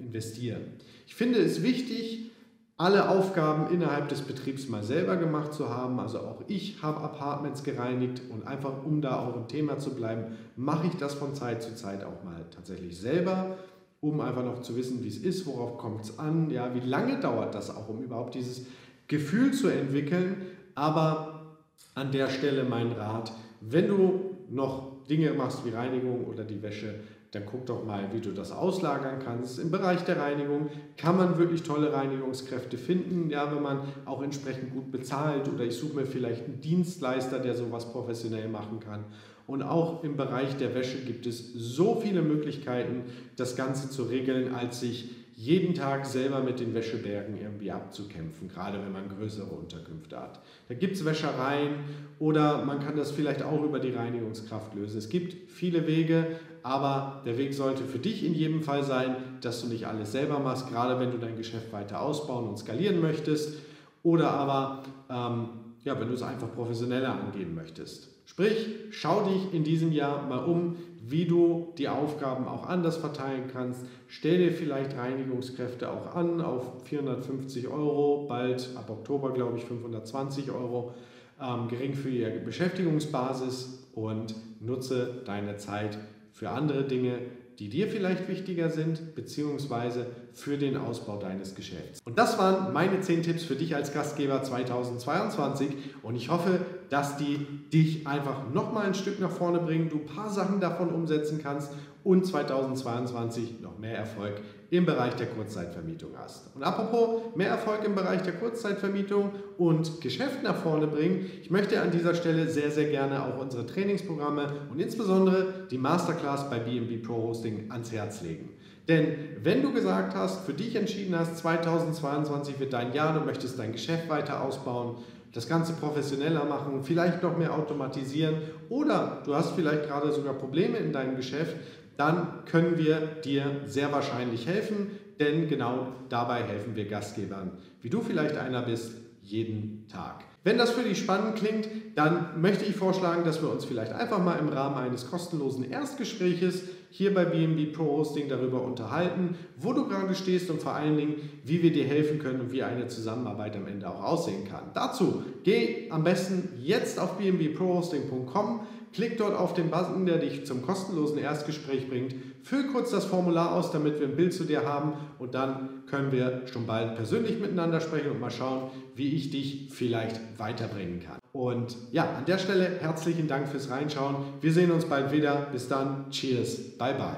investieren. 0.00 0.62
Ich 1.06 1.14
finde 1.14 1.40
es 1.40 1.62
wichtig, 1.62 2.30
alle 2.78 3.08
Aufgaben 3.08 3.72
innerhalb 3.72 4.08
des 4.08 4.20
Betriebs 4.20 4.68
mal 4.68 4.82
selber 4.82 5.16
gemacht 5.16 5.54
zu 5.54 5.70
haben. 5.70 5.98
Also 5.98 6.20
auch 6.20 6.42
ich 6.46 6.82
habe 6.82 7.00
Apartments 7.00 7.64
gereinigt 7.64 8.22
und 8.30 8.46
einfach 8.46 8.84
um 8.84 9.00
da 9.00 9.18
auch 9.18 9.34
im 9.34 9.48
Thema 9.48 9.78
zu 9.78 9.94
bleiben, 9.94 10.36
mache 10.56 10.86
ich 10.88 10.96
das 10.96 11.14
von 11.14 11.34
Zeit 11.34 11.62
zu 11.62 11.74
Zeit 11.74 12.04
auch 12.04 12.22
mal 12.22 12.44
tatsächlich 12.54 12.98
selber, 12.98 13.56
um 14.00 14.20
einfach 14.20 14.44
noch 14.44 14.60
zu 14.60 14.76
wissen, 14.76 15.02
wie 15.02 15.08
es 15.08 15.18
ist, 15.18 15.46
worauf 15.46 15.78
kommt 15.78 16.02
es 16.02 16.18
an, 16.18 16.50
ja, 16.50 16.74
wie 16.74 16.80
lange 16.80 17.20
dauert 17.20 17.54
das 17.54 17.74
auch, 17.74 17.88
um 17.88 18.02
überhaupt 18.02 18.34
dieses 18.34 18.66
Gefühl 19.08 19.52
zu 19.52 19.68
entwickeln. 19.68 20.42
Aber 20.74 21.56
an 21.94 22.12
der 22.12 22.28
Stelle 22.28 22.64
mein 22.64 22.92
Rat, 22.92 23.32
wenn 23.60 23.88
du 23.88 24.36
noch 24.50 25.04
Dinge 25.08 25.32
machst 25.32 25.64
wie 25.64 25.70
Reinigung 25.70 26.24
oder 26.26 26.44
die 26.44 26.62
Wäsche, 26.62 26.94
dann 27.32 27.44
guck 27.44 27.66
doch 27.66 27.84
mal, 27.84 28.08
wie 28.12 28.20
du 28.20 28.32
das 28.32 28.52
auslagern 28.52 29.18
kannst. 29.22 29.58
Im 29.58 29.70
Bereich 29.70 30.04
der 30.04 30.18
Reinigung 30.18 30.70
kann 30.96 31.16
man 31.16 31.38
wirklich 31.38 31.62
tolle 31.62 31.92
Reinigungskräfte 31.92 32.78
finden, 32.78 33.30
ja, 33.30 33.54
wenn 33.54 33.62
man 33.62 33.80
auch 34.04 34.22
entsprechend 34.22 34.72
gut 34.72 34.90
bezahlt 34.90 35.48
oder 35.48 35.64
ich 35.64 35.76
suche 35.76 35.96
mir 35.96 36.06
vielleicht 36.06 36.44
einen 36.44 36.60
Dienstleister, 36.60 37.38
der 37.38 37.54
sowas 37.54 37.90
professionell 37.90 38.48
machen 38.48 38.80
kann. 38.80 39.04
Und 39.46 39.62
auch 39.62 40.02
im 40.02 40.16
Bereich 40.16 40.56
der 40.56 40.74
Wäsche 40.74 40.98
gibt 40.98 41.26
es 41.26 41.52
so 41.54 42.00
viele 42.00 42.22
Möglichkeiten, 42.22 43.04
das 43.36 43.54
Ganze 43.54 43.90
zu 43.90 44.04
regeln, 44.04 44.54
als 44.54 44.80
sich 44.80 45.10
jeden 45.36 45.74
Tag 45.74 46.06
selber 46.06 46.40
mit 46.40 46.60
den 46.60 46.74
Wäschebergen 46.74 47.38
irgendwie 47.38 47.70
abzukämpfen, 47.70 48.48
gerade 48.48 48.80
wenn 48.80 48.90
man 48.90 49.08
größere 49.08 49.50
Unterkünfte 49.50 50.18
hat. 50.18 50.40
Da 50.68 50.74
gibt 50.74 50.96
es 50.96 51.04
Wäschereien 51.04 51.74
oder 52.18 52.64
man 52.64 52.80
kann 52.80 52.96
das 52.96 53.10
vielleicht 53.10 53.42
auch 53.42 53.62
über 53.62 53.78
die 53.78 53.90
Reinigungskraft 53.90 54.74
lösen. 54.74 54.96
Es 54.96 55.10
gibt 55.10 55.50
viele 55.50 55.86
Wege, 55.86 56.26
aber 56.62 57.22
der 57.26 57.36
Weg 57.36 57.52
sollte 57.52 57.84
für 57.84 57.98
dich 57.98 58.24
in 58.24 58.34
jedem 58.34 58.62
Fall 58.62 58.82
sein, 58.82 59.14
dass 59.42 59.60
du 59.60 59.68
nicht 59.68 59.86
alles 59.86 60.10
selber 60.10 60.38
machst, 60.38 60.70
gerade 60.70 60.98
wenn 60.98 61.10
du 61.10 61.18
dein 61.18 61.36
Geschäft 61.36 61.70
weiter 61.70 62.00
ausbauen 62.00 62.48
und 62.48 62.58
skalieren 62.58 63.02
möchtest 63.02 63.58
oder 64.02 64.30
aber 64.30 64.84
ähm, 65.10 65.48
ja, 65.84 66.00
wenn 66.00 66.08
du 66.08 66.14
es 66.14 66.22
einfach 66.22 66.52
professioneller 66.54 67.12
angehen 67.12 67.54
möchtest. 67.54 68.15
Sprich, 68.26 68.68
schau 68.90 69.22
dich 69.22 69.54
in 69.54 69.64
diesem 69.64 69.92
Jahr 69.92 70.26
mal 70.26 70.44
um, 70.44 70.76
wie 71.08 71.24
du 71.24 71.72
die 71.78 71.88
Aufgaben 71.88 72.46
auch 72.46 72.66
anders 72.66 72.96
verteilen 72.96 73.44
kannst. 73.52 73.80
Stell 74.08 74.38
dir 74.38 74.52
vielleicht 74.52 74.96
Reinigungskräfte 74.96 75.90
auch 75.90 76.14
an 76.14 76.40
auf 76.40 76.84
450 76.84 77.68
Euro, 77.68 78.26
bald 78.28 78.70
ab 78.74 78.90
Oktober 78.90 79.32
glaube 79.32 79.56
ich 79.58 79.64
520 79.64 80.50
Euro, 80.50 80.92
ähm, 81.40 81.68
geringfügige 81.68 82.40
Beschäftigungsbasis 82.44 83.86
und 83.94 84.34
nutze 84.60 85.22
deine 85.24 85.56
Zeit 85.58 85.96
für 86.32 86.50
andere 86.50 86.84
Dinge, 86.84 87.18
die 87.58 87.68
dir 87.68 87.88
vielleicht 87.88 88.28
wichtiger 88.28 88.70
sind, 88.70 89.14
beziehungsweise 89.14 90.06
für 90.32 90.58
den 90.58 90.76
Ausbau 90.76 91.18
deines 91.18 91.54
Geschäfts. 91.54 92.00
Und 92.04 92.18
das 92.18 92.38
waren 92.38 92.72
meine 92.72 93.00
10 93.00 93.22
Tipps 93.22 93.44
für 93.44 93.54
dich 93.54 93.74
als 93.74 93.94
Gastgeber 93.94 94.42
2022 94.42 95.68
und 96.02 96.16
ich 96.16 96.28
hoffe, 96.28 96.60
dass 96.90 97.16
die 97.16 97.46
dich 97.72 98.06
einfach 98.06 98.50
nochmal 98.52 98.86
ein 98.86 98.94
Stück 98.94 99.20
nach 99.20 99.30
vorne 99.30 99.58
bringen, 99.58 99.88
du 99.88 99.96
ein 99.96 100.06
paar 100.06 100.30
Sachen 100.30 100.60
davon 100.60 100.90
umsetzen 100.90 101.40
kannst 101.42 101.72
und 102.04 102.24
2022 102.24 103.60
noch 103.60 103.78
mehr 103.78 103.98
Erfolg 103.98 104.40
im 104.70 104.86
Bereich 104.86 105.14
der 105.14 105.26
Kurzzeitvermietung 105.26 106.10
hast. 106.16 106.54
Und 106.54 106.62
apropos 106.62 107.36
mehr 107.36 107.48
Erfolg 107.48 107.84
im 107.84 107.94
Bereich 107.94 108.22
der 108.22 108.34
Kurzzeitvermietung 108.34 109.30
und 109.58 110.00
Geschäft 110.00 110.42
nach 110.42 110.56
vorne 110.56 110.86
bringen, 110.86 111.26
ich 111.42 111.50
möchte 111.50 111.80
an 111.80 111.90
dieser 111.90 112.14
Stelle 112.14 112.48
sehr, 112.48 112.70
sehr 112.70 112.90
gerne 112.90 113.24
auch 113.24 113.40
unsere 113.40 113.66
Trainingsprogramme 113.66 114.52
und 114.70 114.80
insbesondere 114.80 115.66
die 115.70 115.78
Masterclass 115.78 116.48
bei 116.48 116.58
BNB 116.58 117.04
Pro 117.04 117.14
Hosting 117.28 117.70
ans 117.70 117.90
Herz 117.92 118.22
legen. 118.22 118.50
Denn 118.88 119.16
wenn 119.42 119.62
du 119.62 119.72
gesagt 119.72 120.14
hast, 120.14 120.46
für 120.46 120.54
dich 120.54 120.76
entschieden 120.76 121.18
hast, 121.18 121.38
2022 121.38 122.60
wird 122.60 122.72
dein 122.72 122.92
Jahr, 122.92 123.18
du 123.18 123.24
möchtest 123.24 123.58
dein 123.58 123.72
Geschäft 123.72 124.08
weiter 124.08 124.42
ausbauen, 124.42 124.98
das 125.36 125.48
Ganze 125.48 125.74
professioneller 125.74 126.44
machen, 126.44 126.82
vielleicht 126.82 127.22
noch 127.22 127.36
mehr 127.36 127.52
automatisieren 127.52 128.36
oder 128.70 129.22
du 129.26 129.34
hast 129.34 129.54
vielleicht 129.54 129.86
gerade 129.86 130.10
sogar 130.12 130.32
Probleme 130.32 130.78
in 130.78 130.92
deinem 130.92 131.14
Geschäft, 131.14 131.56
dann 131.98 132.44
können 132.46 132.78
wir 132.78 133.00
dir 133.22 133.44
sehr 133.66 133.92
wahrscheinlich 133.92 134.46
helfen, 134.46 134.92
denn 135.20 135.46
genau 135.46 135.88
dabei 136.08 136.42
helfen 136.42 136.74
wir 136.74 136.88
Gastgebern, 136.88 137.52
wie 137.82 137.90
du 137.90 138.00
vielleicht 138.00 138.36
einer 138.38 138.62
bist, 138.62 138.92
jeden 139.22 139.86
Tag. 139.88 140.24
Wenn 140.42 140.56
das 140.56 140.70
für 140.70 140.82
dich 140.82 140.98
spannend 140.98 141.36
klingt, 141.36 141.68
dann 141.96 142.40
möchte 142.40 142.64
ich 142.64 142.76
vorschlagen, 142.76 143.24
dass 143.24 143.42
wir 143.42 143.50
uns 143.50 143.64
vielleicht 143.64 143.92
einfach 143.92 144.22
mal 144.22 144.38
im 144.38 144.48
Rahmen 144.48 144.76
eines 144.76 145.10
kostenlosen 145.10 145.70
Erstgespräches 145.70 146.62
hier 146.90 147.14
bei 147.14 147.24
BNB 147.24 147.72
Pro 147.72 147.84
Hosting 147.98 148.28
darüber 148.28 148.62
unterhalten, 148.62 149.36
wo 149.56 149.72
du 149.72 149.88
gerade 149.88 150.14
stehst 150.14 150.50
und 150.50 150.62
vor 150.62 150.74
allen 150.74 150.96
Dingen, 150.96 151.14
wie 151.44 151.62
wir 151.62 151.72
dir 151.72 151.84
helfen 151.84 152.18
können 152.18 152.40
und 152.40 152.52
wie 152.52 152.62
eine 152.62 152.88
Zusammenarbeit 152.88 153.56
am 153.56 153.66
Ende 153.66 153.88
auch 153.88 154.02
aussehen 154.02 154.44
kann. 154.48 154.70
Dazu 154.74 155.22
geh 155.44 155.90
am 155.90 156.04
besten 156.04 156.48
jetzt 156.62 156.98
auf 156.98 157.18
bnbprohosting.com 157.18 158.60
Klick 158.96 159.18
dort 159.18 159.36
auf 159.36 159.52
den 159.52 159.68
Button, 159.68 160.06
der 160.06 160.16
dich 160.16 160.46
zum 160.46 160.62
kostenlosen 160.62 161.18
Erstgespräch 161.18 161.86
bringt. 161.86 162.14
Füll 162.46 162.68
kurz 162.68 162.92
das 162.92 163.04
Formular 163.04 163.56
aus, 163.56 163.72
damit 163.72 163.98
wir 163.98 164.06
ein 164.06 164.14
Bild 164.14 164.32
zu 164.32 164.44
dir 164.44 164.64
haben 164.64 164.92
und 165.18 165.34
dann 165.34 165.84
können 165.86 166.12
wir 166.12 166.42
schon 166.46 166.64
bald 166.64 166.94
persönlich 166.94 167.40
miteinander 167.40 167.80
sprechen 167.80 168.12
und 168.12 168.20
mal 168.20 168.30
schauen, 168.30 168.70
wie 168.94 169.16
ich 169.16 169.30
dich 169.30 169.70
vielleicht 169.72 170.20
weiterbringen 170.38 171.00
kann. 171.00 171.18
Und 171.32 171.76
ja, 171.90 172.08
an 172.16 172.24
der 172.24 172.38
Stelle 172.38 172.78
herzlichen 172.80 173.26
Dank 173.26 173.48
fürs 173.48 173.68
Reinschauen. 173.68 174.14
Wir 174.40 174.52
sehen 174.52 174.70
uns 174.70 174.84
bald 174.84 175.10
wieder. 175.10 175.48
Bis 175.50 175.66
dann. 175.66 176.08
Cheers. 176.10 176.78
Bye 176.78 176.94
bye. 176.94 177.16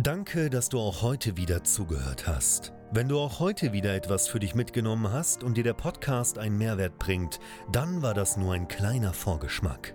Danke, 0.00 0.50
dass 0.50 0.68
du 0.68 0.80
auch 0.80 1.02
heute 1.02 1.36
wieder 1.36 1.62
zugehört 1.62 2.26
hast. 2.26 2.72
Wenn 2.90 3.08
du 3.08 3.20
auch 3.20 3.38
heute 3.38 3.72
wieder 3.72 3.94
etwas 3.94 4.26
für 4.26 4.40
dich 4.40 4.56
mitgenommen 4.56 5.12
hast 5.12 5.44
und 5.44 5.56
dir 5.56 5.62
der 5.62 5.74
Podcast 5.74 6.36
einen 6.36 6.58
Mehrwert 6.58 6.98
bringt, 6.98 7.38
dann 7.70 8.02
war 8.02 8.12
das 8.12 8.36
nur 8.36 8.54
ein 8.54 8.66
kleiner 8.66 9.12
Vorgeschmack. 9.12 9.94